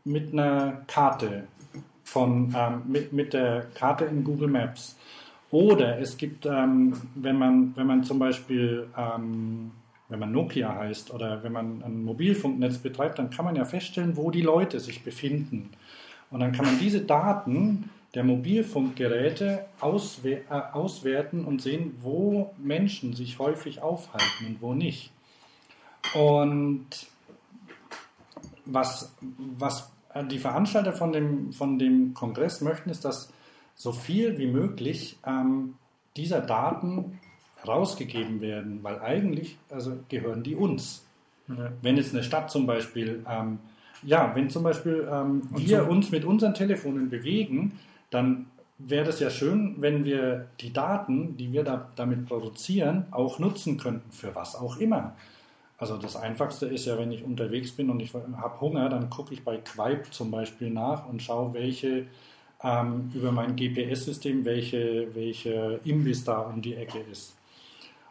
[0.04, 1.44] mit einer Karte
[2.04, 4.96] von, ähm, mit, mit der Karte in Google Maps.
[5.50, 9.72] Oder es gibt, ähm, wenn man, wenn man zum Beispiel, ähm,
[10.08, 14.16] wenn man Nokia heißt oder wenn man ein Mobilfunknetz betreibt, dann kann man ja feststellen,
[14.16, 15.70] wo die Leute sich befinden.
[16.30, 23.38] Und dann kann man diese Daten der Mobilfunkgeräte äh, auswerten und sehen, wo Menschen sich
[23.38, 25.12] häufig aufhalten und wo nicht.
[26.14, 26.86] Und
[28.64, 29.92] was, was
[30.30, 33.32] die Veranstalter von dem, von dem Kongress möchten, ist, dass
[33.74, 35.74] so viel wie möglich ähm,
[36.16, 37.20] dieser Daten
[37.66, 41.04] rausgegeben werden, weil eigentlich also gehören die uns.
[41.48, 41.72] Ja.
[41.82, 43.58] Wenn jetzt eine Stadt zum Beispiel, ähm,
[44.02, 47.78] ja, wenn zum Beispiel ähm, wir so uns mit unseren Telefonen bewegen,
[48.10, 48.46] dann
[48.78, 53.78] wäre das ja schön, wenn wir die Daten, die wir da, damit produzieren, auch nutzen
[53.78, 55.14] könnten, für was auch immer.
[55.78, 59.34] Also das Einfachste ist ja, wenn ich unterwegs bin und ich habe Hunger, dann gucke
[59.34, 62.06] ich bei Quaip zum Beispiel nach und schaue, welche
[62.62, 67.34] ähm, über mein GPS-System, welche, welche Imbiss da um die Ecke ist.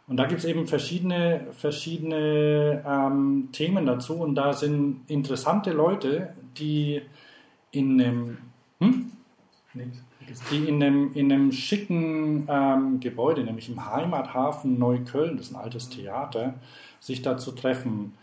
[0.08, 6.34] Und da gibt es eben verschiedene, verschiedene ähm, Themen dazu und da sind interessante Leute,
[6.56, 7.02] die
[7.72, 8.38] in einem...
[8.80, 9.12] Hm?
[10.50, 15.60] die in einem, in einem schicken ähm, Gebäude, nämlich im Heimathafen Neukölln, das ist ein
[15.60, 16.54] altes Theater,
[16.98, 18.14] sich da zu treffen.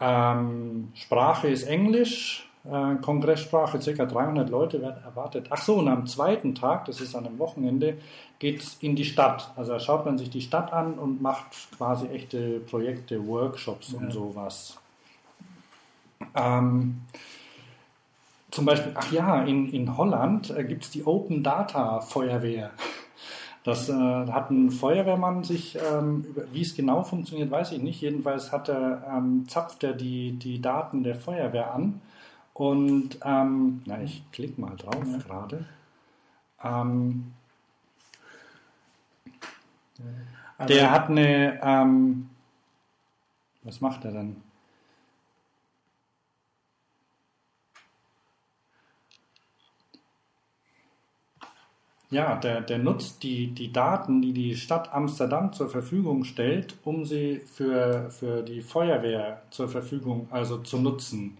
[0.00, 4.04] Ähm, Sprache ist Englisch, äh, Kongresssprache, ca.
[4.06, 5.46] 300 Leute werden erwartet.
[5.50, 7.98] Ach so, und am zweiten Tag, das ist an einem Wochenende,
[8.38, 9.52] geht es in die Stadt.
[9.56, 11.46] Also da schaut man sich die Stadt an und macht
[11.76, 13.98] quasi echte Projekte, Workshops ja.
[13.98, 14.78] und sowas.
[16.34, 17.02] Ähm,
[18.50, 22.70] zum Beispiel, ach ja, in, in Holland äh, gibt es die Open Data Feuerwehr.
[23.64, 28.00] Das äh, hat ein Feuerwehrmann sich, ähm, wie es genau funktioniert, weiß ich nicht.
[28.00, 32.00] Jedenfalls hat er, ähm, zapft er die, die Daten der Feuerwehr an.
[32.54, 35.18] Und, ähm, na, ich klicke mal drauf ja.
[35.18, 35.66] gerade.
[36.62, 37.34] Ähm,
[40.56, 42.30] also, der hat eine, ähm,
[43.64, 44.36] was macht er dann?
[52.10, 57.04] Ja, der, der nutzt die, die Daten, die die Stadt Amsterdam zur Verfügung stellt, um
[57.04, 61.36] sie für, für die Feuerwehr zur Verfügung, also zu nutzen.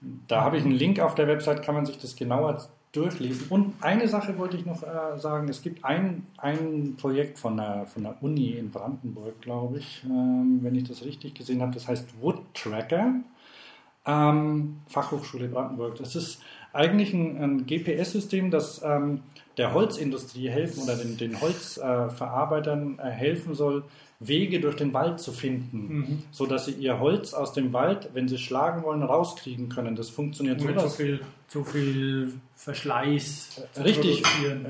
[0.00, 3.46] Da habe ich einen Link auf der Website, kann man sich das genauer durchlesen.
[3.50, 7.86] Und eine Sache wollte ich noch äh, sagen, es gibt ein, ein Projekt von der,
[7.86, 11.88] von der Uni in Brandenburg, glaube ich, ähm, wenn ich das richtig gesehen habe, das
[11.88, 13.14] heißt Wood Tracker,
[14.06, 15.96] ähm, Fachhochschule Brandenburg.
[15.96, 16.40] Das ist
[16.72, 19.22] eigentlich ein, ein GPS-System, das ähm,
[19.56, 23.84] der Holzindustrie helfen oder den, den Holzverarbeitern äh, helfen soll,
[24.18, 26.22] Wege durch den Wald zu finden, mhm.
[26.30, 29.94] so dass sie ihr Holz aus dem Wald, wenn sie schlagen wollen, rauskriegen können.
[29.94, 30.68] Das funktioniert so.
[30.68, 33.62] Zu viel, zu viel Verschleiß.
[33.84, 34.22] Richtig,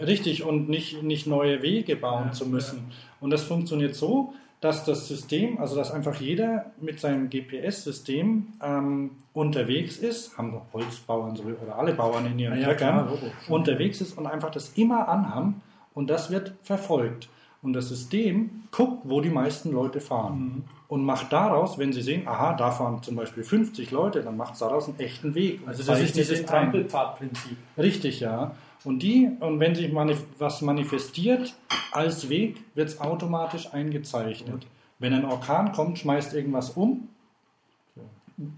[0.04, 2.78] richtig und nicht, nicht neue Wege bauen ja, zu müssen.
[2.88, 2.94] Ja.
[3.20, 9.10] Und das funktioniert so, dass das System, also dass einfach jeder mit seinem GPS-System ähm,
[9.32, 13.08] unterwegs ist, haben Holzbauern oder alle Bauern in ihren ja, Töckern,
[13.48, 15.62] unterwegs ist und einfach das immer anhaben
[15.94, 17.28] und das wird verfolgt.
[17.66, 20.64] Und das System guckt, wo die meisten Leute fahren Mhm.
[20.88, 24.54] und macht daraus, wenn sie sehen, aha, da fahren zum Beispiel 50 Leute, dann macht
[24.54, 25.60] es daraus einen echten Weg.
[25.66, 26.46] Also das ist dieses.
[26.46, 27.56] Trampelpfadprinzip.
[27.76, 28.54] Richtig, ja.
[28.84, 31.54] Und die, und wenn sich manif was manifestiert
[31.92, 34.66] als Weg, wird es automatisch eingezeichnet.
[35.00, 37.08] Wenn ein Orkan kommt, schmeißt irgendwas um,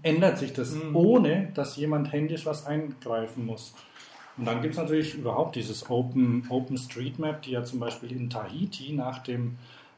[0.03, 0.95] ändert sich das, Mhm.
[0.95, 3.73] ohne dass jemand händisch was eingreifen muss.
[4.39, 8.11] Und dann gibt es natürlich überhaupt dieses Open, Open Street Map, die ja zum Beispiel
[8.11, 9.57] in Tahiti nach dem,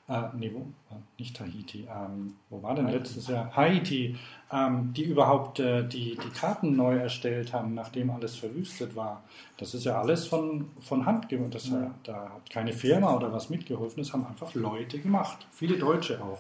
[0.10, 2.98] äh, nee, wo, äh, nicht Tahiti, ähm, wo war denn Haiti.
[2.98, 3.56] letztes Jahr?
[3.56, 4.18] Haiti,
[4.52, 9.24] ähm, die überhaupt äh, die, die Karten neu erstellt haben, nachdem alles verwüstet war.
[9.58, 11.54] Das ist ja alles von, von Hand gemacht.
[11.54, 11.92] Das, Ja.
[12.04, 15.46] Da hat keine Firma oder was mitgeholfen, das haben einfach Leute gemacht.
[15.52, 16.40] Viele Deutsche auch.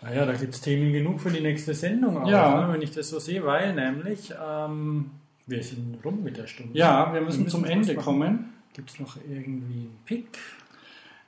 [0.00, 2.66] Naja, da gibt es Themen genug für die nächste Sendung, auch, Ja.
[2.66, 5.10] ne, wenn ich das so sehe, weil nämlich ähm,
[5.48, 6.78] wir sind rum mit der Stunde.
[6.78, 8.52] Ja, wir müssen zum Ende kommen.
[8.74, 10.38] Gibt es noch irgendwie einen Pick?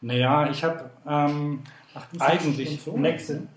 [0.03, 1.61] Naja, ich habe ähm,
[2.19, 2.97] eigentlich so.
[2.97, 3.49] nächste.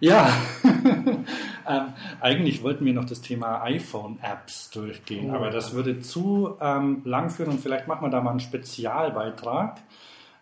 [0.00, 0.32] Ja,
[0.64, 5.34] ähm, eigentlich wollten wir noch das Thema iPhone-Apps durchgehen, Oh.
[5.34, 9.80] aber das würde zu ähm, lang führen und vielleicht machen wir da mal einen Spezialbeitrag.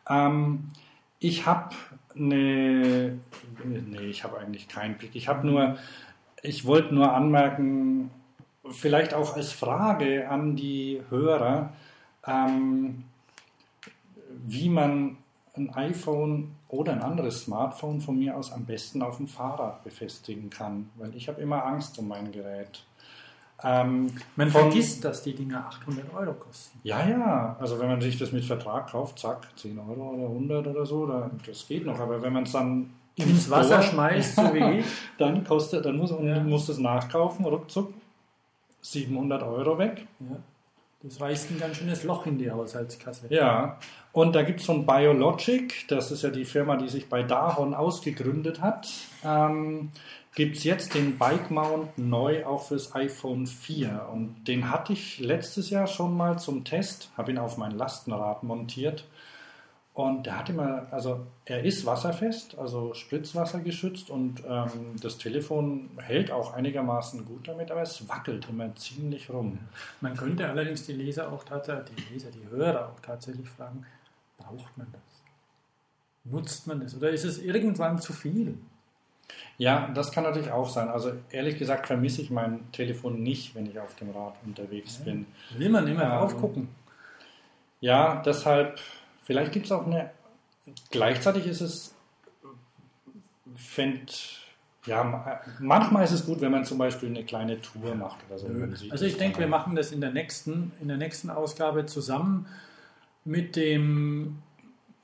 [0.09, 0.71] Ähm,
[1.19, 1.75] ich habe
[2.15, 3.19] eine,
[3.65, 5.13] nee, ich habe eigentlich keinen Blick.
[5.15, 5.79] Ich habe nur,
[6.43, 8.11] ich wollte nur anmerken,
[8.71, 11.71] vielleicht auch als Frage an die Hörer,
[12.27, 13.05] ähm,
[14.47, 15.17] wie man
[15.55, 20.49] ein iPhone oder ein anderes Smartphone von mir aus am besten auf dem Fahrrad befestigen
[20.49, 22.85] kann, weil ich habe immer Angst um mein Gerät.
[23.65, 26.81] Ähm, Man von- vergisst, dass die Dinger 800 Euro kosten.
[26.83, 30.67] Ja, ja, also wenn man sich das mit Vertrag kauft, zack, 10 Euro oder 100
[30.67, 34.55] oder so, da, das geht noch, aber wenn man es dann Ins Wasser schmeißt, so
[34.55, 34.87] wie ich.
[35.19, 36.43] dann kostet, dann muss, Ja.
[36.45, 37.93] es nachkaufen, ruckzuck
[38.83, 40.07] 700 Euro weg.
[40.21, 40.37] Ja,
[41.03, 43.27] das reißt ein ganz schönes Loch in die Haushaltskasse.
[43.31, 43.79] Ja,
[44.13, 47.75] und da gibt es von Biologic, das ist ja die Firma, die sich bei Dahon
[47.75, 48.89] ausgegründet hat,
[49.25, 49.91] ähm,
[50.35, 54.09] gibt es jetzt den Bike Mount neu auch fürs iPhone 4.
[54.13, 58.43] Und den hatte ich letztes Jahr schon mal zum Test, habe ihn auf mein Lastenrad
[58.43, 59.05] montiert.
[59.95, 66.31] Und der hat immer, also er ist wasserfest, also spritzwassergeschützt und ähm, das Telefon hält
[66.31, 69.59] auch einigermaßen gut damit, aber es wackelt immer ziemlich rum.
[70.01, 73.85] Man könnte allerdings die Leser auch tatsächlich, die Leser, die Hörer auch tatsächlich fragen,
[74.39, 75.03] braucht man das?
[76.25, 76.97] Nutzt man das?
[76.97, 78.57] Oder ist es irgendwann zu viel?
[79.59, 80.89] Ja, das kann natürlich auch sein.
[80.89, 85.27] Also ehrlich gesagt vermisse ich mein Telefon nicht, wenn ich auf dem Rad unterwegs bin.
[85.57, 86.69] Will man immer Ähm, drauf gucken?
[87.81, 88.81] Ja, deshalb,
[89.25, 90.11] vielleicht gibt es auch eine,
[90.91, 91.95] gleichzeitig ist es,
[93.57, 94.39] fänd,
[94.87, 98.39] ja, ma- manchmal ist es gut, wenn man zum Beispiel eine kleine Tour macht oder
[98.39, 98.49] so.
[98.91, 102.47] Also ich denke, wir machen das in der nächsten, in der nächsten Ausgabe zusammen
[103.25, 104.39] mit dem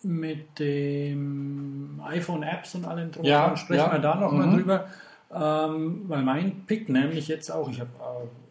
[0.05, 3.25] mit dem iPhone Apps und allem drum.
[3.25, 3.93] Ja, sprechen ja.
[3.93, 4.55] wir da nochmal Mhm.
[4.57, 4.87] drüber.
[5.35, 7.91] Ähm, weil mein Pick nämlich jetzt auch, ich habe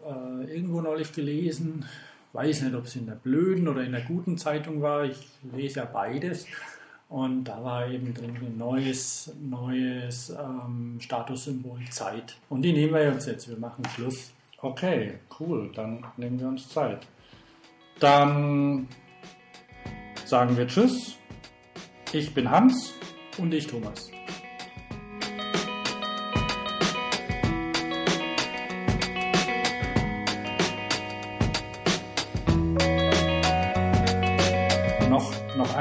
[0.05, 0.09] äh,
[0.51, 1.85] äh, irgendwo neulich gelesen,
[2.37, 5.17] weiß nicht, ob es in der blöden oder in der guten Zeitung war, ich
[5.55, 6.45] lese ja beides.
[7.09, 12.37] Und da war eben drin ein neues, neues ähm, Statussymbol Zeit.
[12.49, 13.49] Und die nehmen wir uns jetzt.
[13.49, 14.33] Wir machen Schluss.
[14.61, 17.07] Okay, cool, dann nehmen wir uns Zeit.
[17.99, 18.87] Dann
[20.25, 21.15] sagen wir Tschüss.
[22.13, 22.93] Ich bin Hans.
[23.37, 24.11] Und ich, Thomas.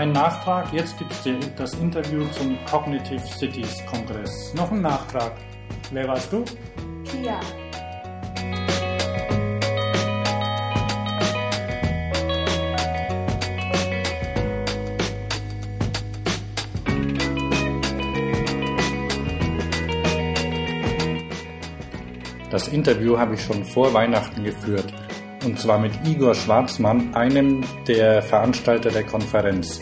[0.06, 0.72] Noch ein Nachtrag.
[0.72, 1.24] Jetzt gibt es
[1.56, 4.54] das Interview zum Cognitive Cities Kongress.
[4.54, 5.32] Noch ein Nachtrag.
[5.90, 6.44] Wer warst du?
[7.04, 7.40] Pia.
[22.50, 24.92] Das Interview habe ich schon vor Weihnachten geführt.
[25.44, 29.80] Und zwar mit Igor Schwarzmann, einem der Veranstalter der Konferenz.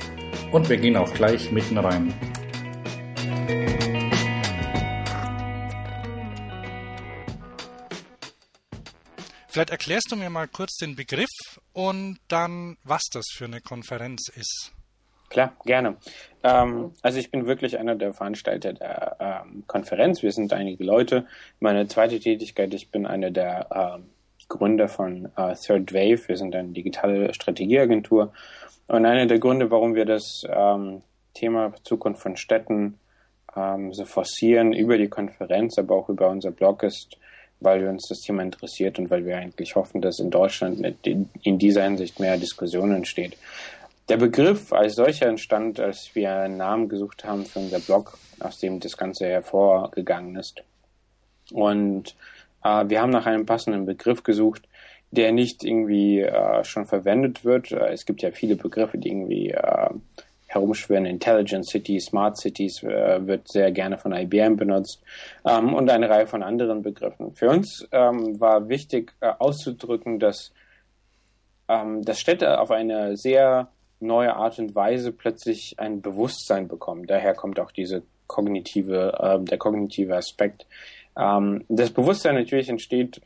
[0.54, 2.14] Und wir gehen auch gleich mitten rein.
[9.48, 11.26] Vielleicht erklärst du mir mal kurz den Begriff
[11.72, 14.72] und dann, was das für eine Konferenz ist.
[15.28, 15.96] Klar, gerne.
[16.44, 20.22] Ähm, also ich bin wirklich einer der Veranstalter der ähm, Konferenz.
[20.22, 21.26] Wir sind einige Leute.
[21.58, 24.04] Meine zweite Tätigkeit, ich bin einer der ähm,
[24.48, 26.28] Gründer von äh, Third Wave.
[26.28, 28.32] Wir sind eine digitale Strategieagentur.
[28.86, 32.98] Und einer der Gründe, warum wir das ähm, Thema Zukunft von Städten
[33.56, 37.16] ähm, so forcieren über die Konferenz, aber auch über unser Blog ist,
[37.60, 41.58] weil wir uns das Thema interessiert und weil wir eigentlich hoffen, dass in Deutschland in
[41.58, 43.36] dieser Hinsicht mehr Diskussion entsteht.
[44.08, 48.58] der Begriff als solcher entstand, als wir einen Namen gesucht haben für unser Blog, aus
[48.58, 50.62] dem das Ganze hervorgegangen ist.
[51.52, 52.14] Und
[52.62, 54.68] äh, wir haben nach einem passenden Begriff gesucht,
[55.14, 57.72] der nicht irgendwie äh, schon verwendet wird.
[57.72, 59.90] Äh, es gibt ja viele Begriffe, die irgendwie äh,
[60.46, 61.06] herumschwirren.
[61.06, 65.02] Intelligent Cities, Smart Cities äh, wird sehr gerne von IBM benutzt
[65.44, 67.32] ähm, und eine Reihe von anderen Begriffen.
[67.34, 70.52] Für uns ähm, war wichtig äh, auszudrücken, dass,
[71.68, 73.68] ähm, dass Städte auf eine sehr
[74.00, 77.06] neue Art und Weise plötzlich ein Bewusstsein bekommen.
[77.06, 80.66] Daher kommt auch diese kognitive, äh, der kognitive Aspekt.
[81.16, 83.20] Ähm, das Bewusstsein natürlich entsteht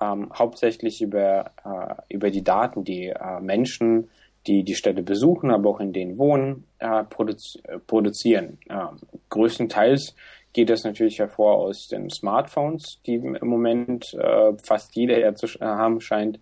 [0.00, 4.10] ähm, hauptsächlich über, äh, über die Daten, die äh, Menschen,
[4.46, 8.58] die die Städte besuchen, aber auch in denen wohnen, äh, produzi produzieren.
[8.68, 8.98] Ähm,
[9.30, 10.14] größtenteils
[10.52, 15.46] geht das natürlich hervor aus den Smartphones, die im Moment äh, fast jeder ja zu
[15.60, 16.38] haben scheint.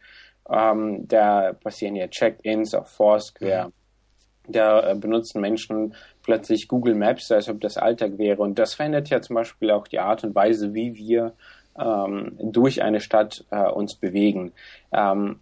[0.48, 3.68] Ähm, da passieren ja Check-ins auf Foursquare.
[3.68, 3.72] Mhm.
[4.52, 8.42] Da äh, benutzen Menschen plötzlich Google Maps, als ob das Alltag wäre.
[8.42, 11.34] Und das verändert ja zum Beispiel auch die Art und Weise, wie wir
[11.78, 14.52] ähm, durch eine Stadt äh, uns bewegen.
[14.92, 15.40] Ähm,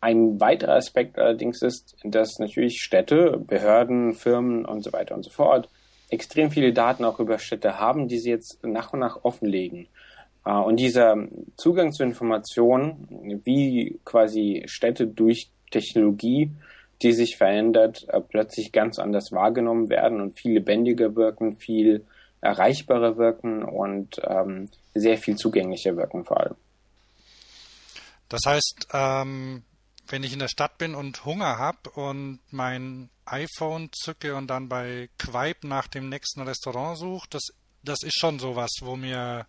[0.00, 5.30] ein weiterer Aspekt allerdings ist, dass natürlich Städte, Behörden, Firmen und so weiter und so
[5.30, 5.68] fort
[6.12, 9.88] extrem viele Daten auch über Städte haben, die sie jetzt nach und nach offenlegen.
[10.44, 11.16] Äh, und dieser
[11.56, 16.50] Zugang zu Informationen, wie quasi Städte durch Technologie,
[17.00, 22.04] die sich verändert, äh, plötzlich ganz anders wahrgenommen werden und viel lebendiger wirken, viel
[22.40, 26.56] erreichbarer wirken und ähm, sehr viel zugänglicher wirken vor allem.
[28.28, 29.62] Das heißt, ähm,
[30.08, 34.68] wenn ich in der Stadt bin und Hunger habe und mein iPhone zücke und dann
[34.68, 37.48] bei Quaip nach dem nächsten Restaurant suche, das,
[37.82, 39.46] das ist schon sowas, wo mir,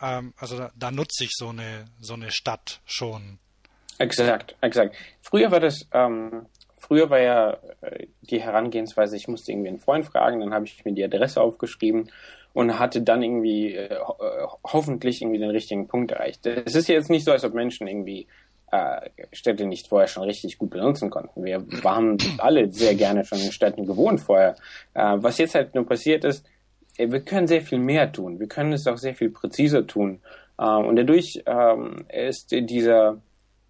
[0.00, 3.38] ähm, also da, da, nutze ich so eine, so eine Stadt schon.
[3.98, 4.96] Exakt, exakt.
[5.20, 6.46] Früher war das, ähm,
[6.78, 10.84] früher war ja äh, die Herangehensweise, ich musste irgendwie einen Freund fragen, dann habe ich
[10.84, 12.10] mir die Adresse aufgeschrieben
[12.52, 14.16] und hatte dann irgendwie äh, ho
[14.64, 16.46] hoffentlich irgendwie den richtigen Punkt erreicht.
[16.46, 18.26] Es ist jetzt nicht so, als ob Menschen irgendwie
[18.72, 21.44] äh, Städte nicht vorher schon richtig gut benutzen konnten.
[21.44, 24.56] Wir waren alle sehr gerne schon in Städten gewohnt vorher.
[24.94, 26.46] Äh, was jetzt halt nur passiert ist,
[26.96, 28.40] äh, wir können sehr viel mehr tun.
[28.40, 30.20] Wir können es auch sehr viel präziser tun.
[30.58, 33.20] Äh, und dadurch ähm, ist dieser,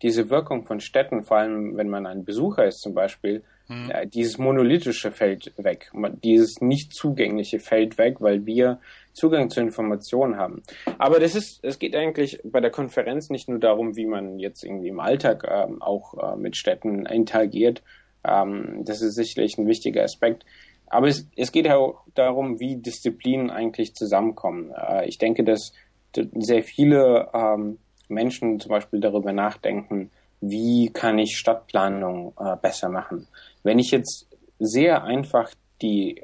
[0.03, 3.91] diese Wirkung von Städten, vor allem wenn man ein Besucher ist zum Beispiel, mhm.
[3.91, 5.91] Äh, dieses monolithische fällt weg,
[6.23, 8.81] dieses nicht zugängliche fällt weg, weil wir
[9.13, 10.63] Zugang zu Informationen haben.
[10.99, 14.65] Aber das ist, es geht eigentlich bei der Konferenz nicht nur darum, wie man jetzt
[14.65, 17.83] irgendwie im Alltag ähm, auch äh, mit Städten interagiert.
[18.25, 20.45] Ähm, das ist sicherlich ein wichtiger Aspekt.
[20.87, 24.73] Aber es, es geht auch darum, wie Disziplinen eigentlich zusammenkommen.
[24.77, 25.73] Äh, ich denke, dass
[26.15, 30.11] sehr viele ähm, Menschen zum Beispiel darüber nachdenken,
[30.43, 33.29] wie kann ich Stadtplanung äh, besser machen.
[33.63, 34.29] Wenn ich jetzt
[34.59, 36.23] sehr einfach die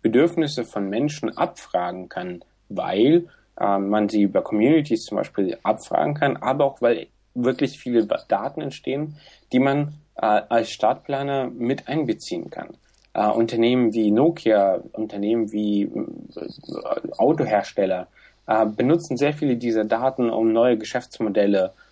[0.00, 3.26] Bedürfnisse von Menschen abfragen kann, weil
[3.60, 8.62] äh, man sie über Communities zum Beispiel abfragen kann, aber auch weil wirklich viele Daten
[8.62, 9.16] entstehen,
[9.52, 12.68] die man äh, als Stadtplaner mit einbeziehen kann.
[13.14, 18.06] Äh, Unternehmen wie Nokia, Unternehmen wie äh, Autohersteller
[18.46, 21.85] äh, benutzen sehr viele dieser Daten, um neue Geschäftsmodelle äh,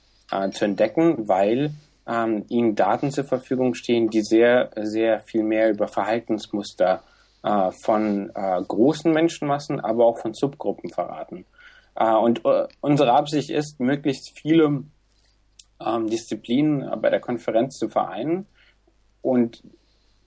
[0.50, 1.72] zu entdecken, weil
[2.06, 7.02] ähm, ihnen Daten zur Verfügung stehen, die sehr, sehr viel mehr über Verhaltensmuster
[7.42, 11.44] äh, von äh, großen Menschenmassen, aber auch von Subgruppen verraten.
[11.94, 14.84] Äh, und äh, unsere Absicht ist, möglichst viele
[15.84, 18.46] ähm, Disziplinen bei der Konferenz zu vereinen
[19.22, 19.62] und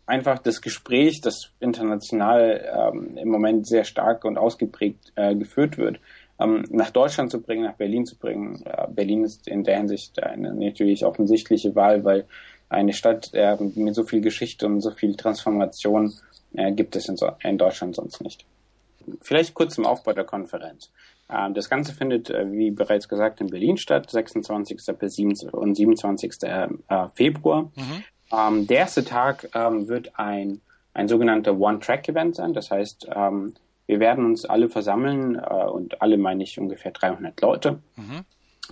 [0.06, 6.00] einfach das Gespräch, das international ähm, im Moment sehr stark und ausgeprägt äh, geführt wird,
[6.40, 8.62] ähm, nach Deutschland zu bringen, nach Berlin zu bringen.
[8.66, 12.26] Äh, Berlin ist in der Hinsicht eine natürlich offensichtliche Wahl, weil
[12.70, 16.14] eine Stadt äh, mit so viel Geschichte und so viel Transformation
[16.54, 18.46] äh, gibt es in, so, in, Deutschland sonst nicht.
[19.22, 20.92] Vielleicht kurz zum Aufbau der Konferenz.
[21.30, 24.78] Ähm, das Ganze findet, äh, wie bereits gesagt, in Berlin statt, 26.
[25.00, 26.44] bis 27, und 27.
[26.44, 26.68] Äh,
[27.14, 27.72] Februar.
[27.76, 28.04] Mhm.
[28.32, 30.62] Ähm, der erste Tag ähm, wird ein,
[30.94, 32.54] ein sogenannter One-Track-Event sein.
[32.54, 33.54] Das heißt, ähm,
[33.88, 37.80] wir werden uns alle versammeln äh, und alle meine ich ungefähr 300 Leute.
[37.96, 38.26] Mhm.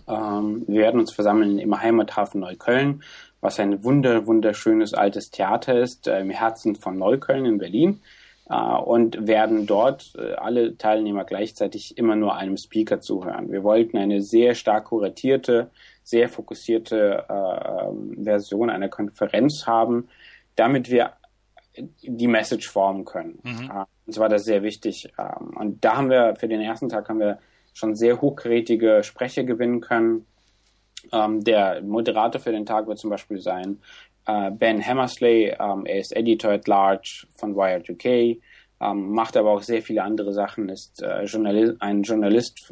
[0.07, 3.01] Ähm, wir werden uns versammeln im Heimathafen Neukölln
[3.45, 8.01] was ein wunder, wunderschönes altes Theater ist, äh, im Herzen von Neukölln in Berlin.
[8.49, 13.51] Äh, und werden dort äh, alle Teilnehmer gleichzeitig immer nur einem Speaker zuhören.
[13.51, 15.71] Wir wollten eine sehr stark kuratierte,
[16.03, 20.09] sehr fokussierte äh, Version einer Konferenz haben,
[20.55, 21.13] damit wir
[22.03, 23.39] die Message formen können.
[23.43, 23.71] Mhm.
[24.05, 25.11] Uns war das sehr wichtig.
[25.17, 27.39] Ähm, und da haben wir für den ersten Tag haben wir
[27.73, 30.25] schon sehr hochkarätige Sprecher gewinnen können.
[31.11, 33.79] Ähm, der Moderator für den Tag wird zum Beispiel sein
[34.25, 38.37] äh, Ben Hammersley, ähm, er ist Editor at Large von Wired UK,
[38.93, 41.25] macht aber auch sehr viele andere Sachen, ist äh,
[41.79, 42.71] ein Journalist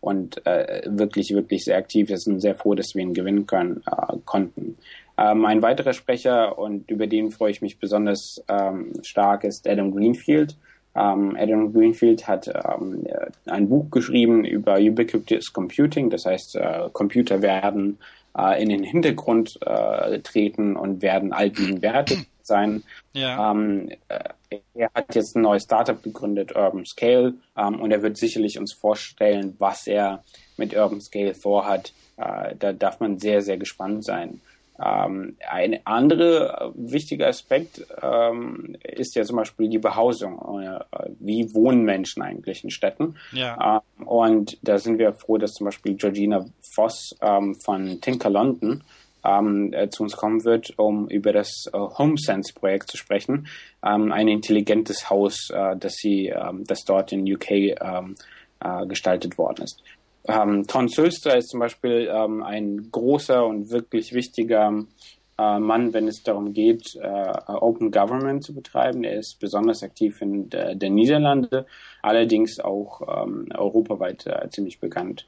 [0.00, 2.08] und äh, wirklich, wirklich sehr aktiv.
[2.08, 3.82] Wir sind sehr froh, dass wir ihn gewinnen können,
[4.24, 4.76] konnten.
[5.18, 9.90] Ähm, ein weiterer Sprecher, und über den freue ich mich besonders ähm, stark, ist Adam
[9.90, 10.56] Greenfield.
[10.94, 13.04] Ähm, Adam Greenfield hat ähm,
[13.46, 17.98] ein Buch geschrieben über Ubiquitous Computing, das heißt, äh, Computer werden
[18.36, 22.84] äh, in den Hintergrund äh, treten und werden allgegenwärtig sein.
[23.12, 23.50] Ja.
[23.50, 28.16] Ähm, äh, er hat jetzt ein neues Startup gegründet, Urban Scale, ähm, und er wird
[28.16, 30.22] sicherlich uns vorstellen, was er
[30.56, 31.92] mit Urban Scale vorhat.
[32.16, 34.40] Äh, da darf man sehr, sehr gespannt sein.
[34.84, 40.62] Ähm, ein anderer wichtiger Aspekt ähm, ist ja zum Beispiel die Behausung.
[40.62, 40.78] Äh,
[41.18, 43.16] wie wohnen Menschen eigentlich in Städten?
[43.32, 43.82] Ja.
[43.98, 46.44] Ähm, und da sind wir froh, dass zum Beispiel Georgina
[46.74, 48.84] Voss ähm, von Tinker London
[49.24, 53.48] ähm, äh, zu uns kommen wird, um über das äh, HomeSense-Projekt zu sprechen.
[53.84, 56.32] Ähm, ein intelligentes Haus, äh, das sie,
[56.66, 57.74] das dort in UK äh,
[58.86, 59.82] gestaltet worden ist.
[60.28, 64.84] Ähm, Ton Sülster ist zum Beispiel ähm, ein großer und wirklich wichtiger
[65.38, 69.04] äh, Mann, wenn es darum geht, äh, Open Government zu betreiben.
[69.04, 71.64] Er ist besonders aktiv in der, der Niederlande,
[72.02, 75.26] allerdings auch ähm, europaweit äh, ziemlich bekannt.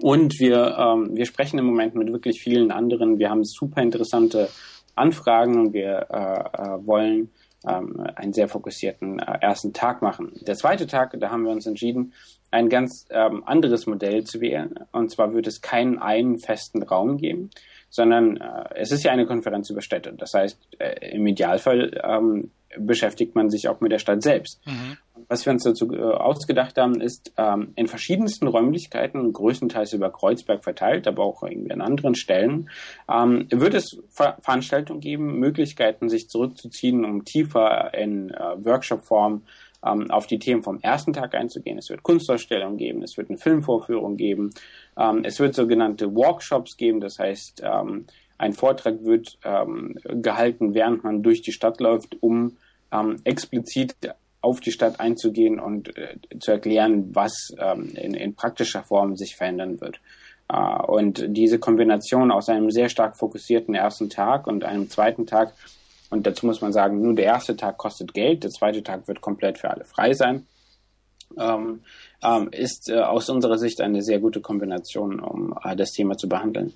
[0.00, 3.18] Und wir, ähm, wir sprechen im Moment mit wirklich vielen anderen.
[3.18, 4.48] Wir haben super interessante
[4.94, 7.30] Anfragen und wir äh, äh, wollen
[7.66, 10.32] ähm, einen sehr fokussierten äh, ersten Tag machen.
[10.46, 12.12] Der zweite Tag, da haben wir uns entschieden,
[12.56, 14.74] ein ganz ähm, anderes Modell zu wählen.
[14.92, 17.50] Und zwar wird es keinen einen festen Raum geben,
[17.90, 20.14] sondern äh, es ist ja eine Konferenz über Städte.
[20.16, 24.66] Das heißt, äh, im Idealfall ähm, beschäftigt man sich auch mit der Stadt selbst.
[24.66, 24.96] Mhm.
[25.28, 30.64] Was wir uns dazu äh, ausgedacht haben, ist ähm, in verschiedensten Räumlichkeiten, größtenteils über Kreuzberg
[30.64, 32.70] verteilt, aber auch irgendwie an anderen Stellen,
[33.12, 39.42] ähm, wird es Ver Veranstaltungen geben, Möglichkeiten, sich zurückzuziehen, um tiefer in äh, Workshop-Form
[39.86, 41.78] ähm, auf die Themen vom ersten Tag einzugehen.
[41.78, 44.50] Es wird Kunstausstellungen geben, es wird eine Filmvorführung geben,
[44.98, 48.06] ähm, es wird sogenannte Workshops geben, das heißt, ähm,
[48.38, 52.56] ein Vortrag wird ähm, gehalten, während man durch die Stadt läuft, um
[52.92, 53.94] ähm, explizit
[54.40, 59.36] auf die Stadt einzugehen und äh, zu erklären, was ähm, in, in, praktischer Form sich
[59.36, 60.00] verändern wird.
[60.48, 65.54] Äh, und diese Kombination aus einem sehr stark fokussierten ersten Tag und einem zweiten Tag,
[66.10, 69.20] und dazu muss man sagen, nur der erste Tag kostet Geld, der zweite Tag wird
[69.20, 70.46] komplett für alle frei sein,
[71.38, 71.82] ähm,
[72.22, 76.28] ähm, ist äh, aus unserer Sicht eine sehr gute Kombination, um äh, das Thema zu
[76.28, 76.74] behandeln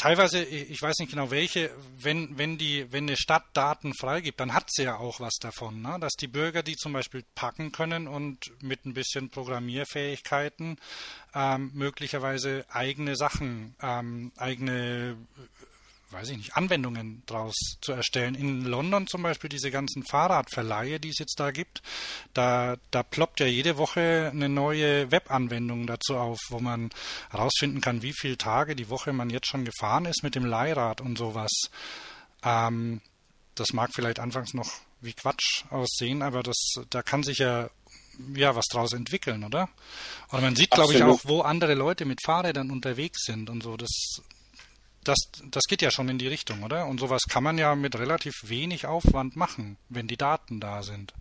[0.00, 4.54] teilweise, ich weiß nicht genau welche, wenn, wenn die, wenn eine Stadt Daten freigibt, dann
[4.54, 5.98] hat sie ja auch was davon, ne?
[6.00, 10.78] dass die Bürger die zum Beispiel packen können und mit ein bisschen Programmierfähigkeiten
[11.34, 15.16] ähm, möglicherweise eigene Sachen, ähm, eigene
[16.12, 18.34] weiß ich nicht, Anwendungen daraus zu erstellen.
[18.34, 21.82] In London zum Beispiel diese ganzen Fahrradverleihe, die es jetzt da gibt,
[22.34, 26.90] da, da ploppt ja jede Woche eine neue Webanwendung dazu auf, wo man
[27.30, 31.00] herausfinden kann, wie viele Tage die Woche man jetzt schon gefahren ist mit dem Leihrad
[31.00, 31.50] und sowas.
[32.42, 33.00] Ähm,
[33.54, 34.70] das mag vielleicht anfangs noch
[35.00, 36.56] wie Quatsch aussehen, aber das,
[36.90, 37.70] da kann sich ja
[38.34, 39.68] ja was draus entwickeln, oder?
[40.28, 43.76] Und man sieht, glaube ich, auch, wo andere Leute mit Fahrrädern unterwegs sind und so.
[43.76, 44.20] Das
[45.04, 45.16] das,
[45.50, 46.86] das geht ja schon in die Richtung, oder?
[46.86, 51.14] Und sowas kann man ja mit relativ wenig Aufwand machen, wenn die Daten da sind.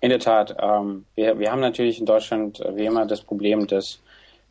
[0.00, 0.56] In der Tat.
[0.60, 4.00] Ähm, wir, wir haben natürlich in Deutschland äh, wie immer das Problem, dass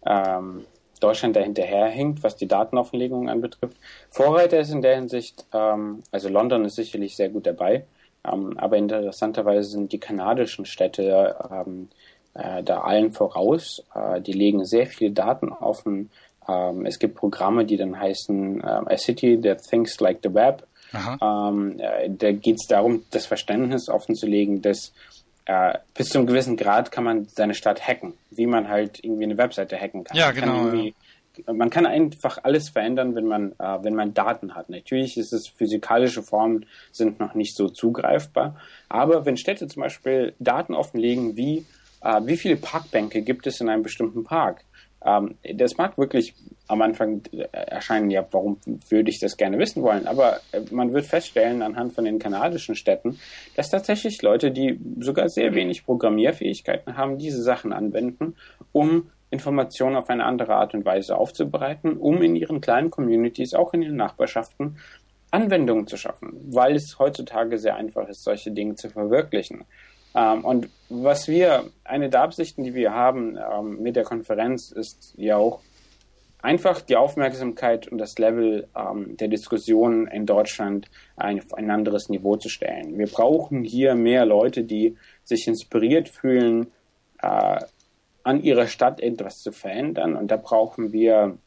[0.06, 0.66] ähm,
[1.00, 3.78] Deutschland da hinterherhinkt, was die Datenauflegung anbetrifft.
[4.10, 7.86] Vorreiter ist in der Hinsicht, ähm, also London ist sicherlich sehr gut dabei,
[8.26, 11.90] ähm, aber interessanterweise sind die kanadischen Städte ähm,
[12.34, 13.84] äh, da allen voraus.
[13.94, 16.10] Äh, die legen sehr viele Daten offen
[16.48, 20.68] ähm, es gibt Programme, die dann heißen äh, A City That Thinks Like the Web.
[20.94, 24.94] Ähm, äh, da geht es darum, das Verständnis offenzulegen, dass
[25.46, 29.24] äh, bis zu einem gewissen Grad kann man seine Stadt hacken, wie man halt irgendwie
[29.24, 30.16] eine Webseite hacken kann.
[30.16, 30.70] Ja, man genau.
[30.70, 30.92] Kann ja.
[31.52, 34.70] Man kann einfach alles verändern, wenn man, äh, wenn man Daten hat.
[34.70, 38.56] Natürlich ist es physikalische Formen sind noch nicht so zugreifbar,
[38.88, 41.66] aber wenn Städte zum Beispiel Daten offenlegen, wie
[42.04, 44.64] äh, wie viele Parkbänke gibt es in einem bestimmten Park,
[45.06, 46.34] ähm, das mag wirklich
[46.68, 47.22] am Anfang
[47.52, 48.58] erscheinen, ja, warum
[48.90, 50.08] würde ich das gerne wissen wollen?
[50.08, 53.20] Aber äh, man wird feststellen anhand von den kanadischen Städten,
[53.56, 58.36] dass tatsächlich Leute, die sogar sehr wenig Programmierfähigkeiten haben, diese Sachen anwenden,
[58.72, 63.74] um Informationen auf eine andere Art und Weise aufzubereiten, um in ihren kleinen Communities, auch
[63.74, 64.78] in ihren Nachbarschaften,
[65.32, 69.66] Anwendungen zu schaffen, weil es heutzutage sehr einfach ist, solche Dinge zu verwirklichen.
[70.16, 75.14] Ähm, und was wir, eine der Absichten, die wir haben ähm, mit der Konferenz, ist
[75.18, 75.62] ja auch
[76.44, 82.10] einfach die Aufmerksamkeit und das Level ähm, der Diskussion in Deutschland ein, auf ein anderes
[82.10, 82.98] Niveau zu stellen.
[82.98, 86.68] Wir brauchen hier mehr Leute, die sich inspiriert fühlen,
[87.22, 87.60] äh,
[88.24, 90.16] an ihrer Stadt etwas zu verändern.
[90.16, 91.38] Und da brauchen wir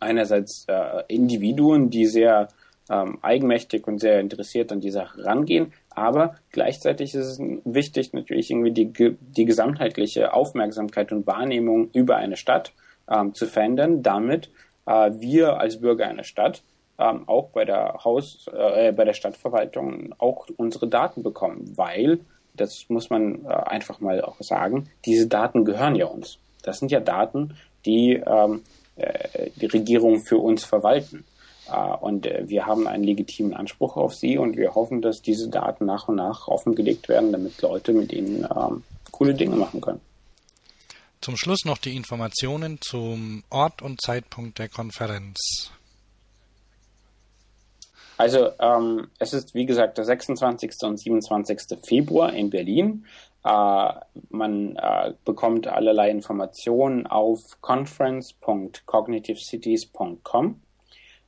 [0.00, 2.48] einerseits äh, Individuen, die sehr
[2.90, 8.50] ähm, eigenmächtig und sehr interessiert an die Sache rangehen, aber gleichzeitig ist es wichtig, natürlich
[8.50, 12.72] irgendwie die, die gesamtheitliche Aufmerksamkeit und Wahrnehmung über eine Stadt
[13.08, 14.50] ähm, zu verändern, damit
[14.86, 16.62] äh, wir als Bürger einer Stadt
[16.98, 22.20] ähm, auch bei der Haus, äh, bei der Stadtverwaltung auch unsere Daten bekommen, weil
[22.54, 26.38] das muss man äh, einfach mal auch sagen, diese Daten gehören ja uns.
[26.62, 28.62] Das sind ja Daten, die ähm,
[28.96, 31.24] äh, die Regierung für uns verwalten.
[31.70, 35.48] Äh, und äh, wir haben einen legitimen Anspruch auf sie und wir hoffen, dass diese
[35.48, 40.00] Daten nach und nach offengelegt werden, damit Leute mit ihnen ähm, coole Dinge machen können.
[41.20, 45.70] Zum Schluss noch die Informationen zum Ort und Zeitpunkt der Konferenz.
[48.16, 50.70] Also ähm, es ist wie gesagt der 26.
[50.82, 51.78] und 27.
[51.84, 53.06] Februar in Berlin.
[53.44, 53.92] Äh,
[54.30, 60.60] man äh, bekommt allerlei Informationen auf conference.cognitivecities.com.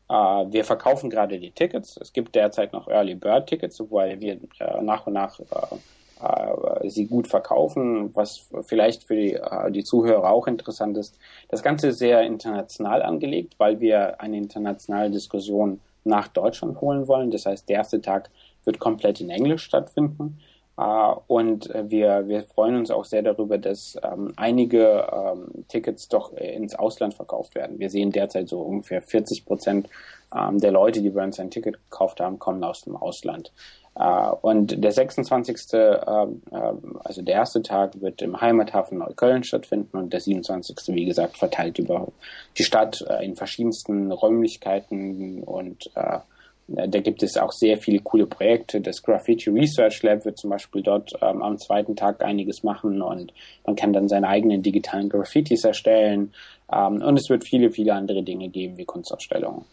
[0.09, 1.97] Äh, wir verkaufen gerade die Tickets.
[2.01, 7.07] Es gibt derzeit noch Early Bird Tickets, weil wir äh, nach und nach äh, sie
[7.07, 9.39] gut verkaufen, was vielleicht für die,
[9.71, 11.19] die Zuhörer auch interessant ist.
[11.49, 17.31] Das Ganze ist sehr international angelegt, weil wir eine internationale Diskussion nach Deutschland holen wollen.
[17.31, 18.31] Das heißt, der erste Tag
[18.65, 20.39] wird komplett in Englisch stattfinden.
[20.79, 26.35] Uh, und wir, wir freuen uns auch sehr darüber, dass ähm, einige ähm, Tickets doch
[26.35, 27.79] ins Ausland verkauft werden.
[27.79, 29.89] Wir sehen derzeit so ungefähr 40 Prozent
[30.37, 33.53] ähm, der Leute, die bei uns ein Ticket gekauft haben, kommen aus dem Ausland.
[33.99, 35.57] Uh, und der 26.
[35.73, 40.95] Ähm, ähm, also der erste Tag wird im Heimathafen Neukölln stattfinden und der 27.
[40.95, 42.09] wie gesagt verteilt über
[42.59, 46.19] die Stadt äh, in verschiedensten Räumlichkeiten und äh,
[46.69, 48.81] da gibt es auch sehr viele coole Projekte.
[48.81, 53.33] Das Graffiti Research Lab wird zum Beispiel dort ähm, am zweiten Tag einiges machen und
[53.65, 56.35] man kann dann seine eigenen digitalen Graffitis erstellen.
[56.73, 59.65] Ähm, und es wird viele, viele andere Dinge geben, wie Kunstausstellungen.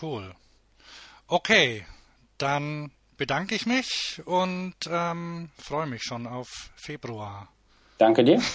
[0.00, 0.32] Cool.
[1.26, 1.84] Okay,
[2.38, 7.48] dann bedanke ich mich und ähm, freue mich schon auf Februar.
[7.98, 8.40] Danke dir.